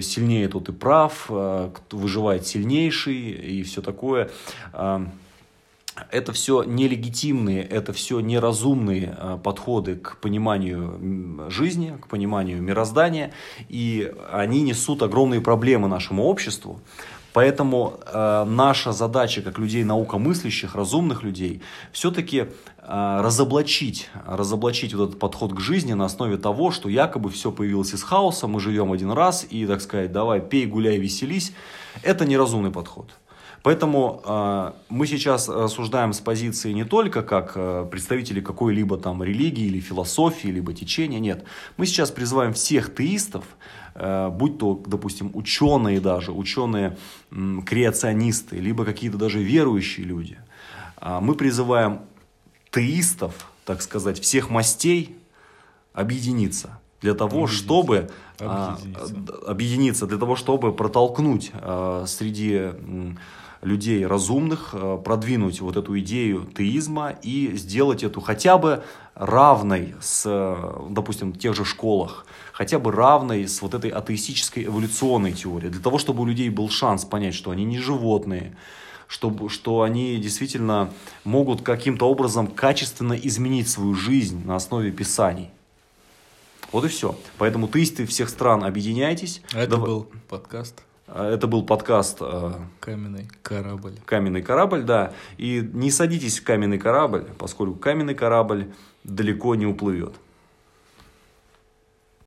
сильнее, 0.00 0.48
тот 0.48 0.68
и 0.68 0.72
прав, 0.72 1.26
кто 1.26 1.96
выживает 1.96 2.44
сильнейший 2.44 3.30
и 3.30 3.62
все 3.62 3.82
такое 3.82 4.30
это 6.10 6.32
все 6.32 6.62
нелегитимные, 6.62 7.62
это 7.62 7.92
все 7.92 8.20
неразумные 8.20 9.16
э, 9.16 9.38
подходы 9.42 9.96
к 9.96 10.16
пониманию 10.18 11.50
жизни, 11.50 11.96
к 12.00 12.08
пониманию 12.08 12.62
мироздания, 12.62 13.32
и 13.68 14.12
они 14.32 14.62
несут 14.62 15.02
огромные 15.02 15.40
проблемы 15.40 15.88
нашему 15.88 16.24
обществу. 16.24 16.80
Поэтому 17.32 18.00
э, 18.06 18.44
наша 18.48 18.92
задача 18.92 19.42
как 19.42 19.58
людей 19.58 19.84
наукомыслящих, 19.84 20.74
разумных 20.74 21.22
людей, 21.22 21.60
все-таки 21.92 22.38
э, 22.38 23.20
разоблачить, 23.20 24.08
разоблачить 24.26 24.94
вот 24.94 25.10
этот 25.10 25.20
подход 25.20 25.52
к 25.52 25.60
жизни 25.60 25.92
на 25.92 26.06
основе 26.06 26.38
того, 26.38 26.70
что 26.70 26.88
якобы 26.88 27.30
все 27.30 27.52
появилось 27.52 27.94
из 27.94 28.02
хаоса, 28.02 28.46
мы 28.46 28.60
живем 28.60 28.92
один 28.92 29.10
раз 29.12 29.46
и, 29.48 29.66
так 29.66 29.82
сказать, 29.82 30.10
давай 30.10 30.40
пей, 30.40 30.66
гуляй, 30.66 30.98
веселись. 30.98 31.52
Это 32.02 32.24
неразумный 32.24 32.70
подход. 32.70 33.10
Поэтому 33.62 34.22
э, 34.24 34.72
мы 34.88 35.06
сейчас 35.06 35.48
рассуждаем 35.48 36.12
с 36.12 36.20
позиции 36.20 36.72
не 36.72 36.84
только 36.84 37.22
как 37.22 37.52
э, 37.56 37.86
представители 37.90 38.40
какой-либо 38.40 38.96
там 38.98 39.22
религии 39.22 39.66
или 39.66 39.80
философии, 39.80 40.48
либо 40.48 40.72
течения, 40.72 41.18
нет. 41.18 41.44
Мы 41.76 41.86
сейчас 41.86 42.10
призываем 42.10 42.52
всех 42.52 42.94
теистов, 42.94 43.44
э, 43.94 44.28
будь 44.28 44.58
то, 44.58 44.80
допустим, 44.86 45.30
ученые 45.34 46.00
даже, 46.00 46.32
ученые 46.32 46.96
э, 47.30 47.58
креационисты, 47.66 48.56
либо 48.56 48.84
какие-то 48.84 49.18
даже 49.18 49.42
верующие 49.42 50.06
люди. 50.06 50.38
Э, 51.00 51.18
мы 51.20 51.34
призываем 51.34 52.00
теистов, 52.70 53.50
так 53.64 53.82
сказать, 53.82 54.20
всех 54.20 54.50
мастей 54.50 55.16
объединиться 55.92 56.78
для 57.00 57.14
того, 57.14 57.44
объединиться. 57.44 57.64
чтобы 57.64 58.10
объединиться. 58.38 59.14
А, 59.46 59.50
объединиться, 59.50 60.06
для 60.06 60.18
того, 60.18 60.36
чтобы 60.36 60.72
протолкнуть 60.72 61.50
а, 61.54 62.04
среди 62.06 62.70
людей 63.62 64.06
разумных, 64.06 64.70
э, 64.72 64.98
продвинуть 65.04 65.60
вот 65.60 65.76
эту 65.76 65.98
идею 65.98 66.46
теизма 66.56 67.14
и 67.22 67.56
сделать 67.56 68.02
эту 68.02 68.20
хотя 68.20 68.58
бы 68.58 68.84
равной 69.14 69.94
с, 70.00 70.24
допустим, 70.90 71.32
в 71.32 71.38
тех 71.38 71.54
же 71.54 71.64
школах, 71.64 72.24
хотя 72.52 72.78
бы 72.78 72.92
равной 72.92 73.48
с 73.48 73.60
вот 73.62 73.74
этой 73.74 73.90
атеистической 73.90 74.64
эволюционной 74.66 75.32
теорией, 75.32 75.70
для 75.70 75.82
того, 75.82 75.98
чтобы 75.98 76.22
у 76.22 76.26
людей 76.26 76.50
был 76.50 76.68
шанс 76.68 77.04
понять, 77.04 77.34
что 77.34 77.50
они 77.50 77.64
не 77.64 77.78
животные, 77.78 78.56
чтобы, 79.08 79.48
что 79.48 79.82
они 79.82 80.18
действительно 80.18 80.92
могут 81.24 81.62
каким-то 81.62 82.08
образом 82.08 82.46
качественно 82.46 83.14
изменить 83.14 83.68
свою 83.68 83.94
жизнь 83.94 84.46
на 84.46 84.54
основе 84.54 84.92
писаний. 84.92 85.50
Вот 86.70 86.84
и 86.84 86.88
все. 86.88 87.16
Поэтому 87.38 87.66
теисты 87.66 88.06
всех 88.06 88.28
стран 88.28 88.62
объединяйтесь. 88.62 89.40
А 89.54 89.60
это 89.60 89.72
Дав... 89.72 89.80
был 89.80 90.08
подкаст. 90.28 90.82
А, 91.10 91.32
это 91.32 91.46
был 91.46 91.64
подкаст 91.64 92.18
э, 92.20 92.52
«Каменный 92.80 93.28
корабль». 93.42 93.94
«Каменный 94.04 94.42
корабль», 94.42 94.82
да. 94.82 95.12
И 95.38 95.66
не 95.72 95.90
садитесь 95.90 96.38
в 96.38 96.44
каменный 96.44 96.78
корабль, 96.78 97.26
поскольку 97.38 97.76
каменный 97.76 98.14
корабль 98.14 98.70
далеко 99.04 99.54
не 99.54 99.66
уплывет. 99.66 100.14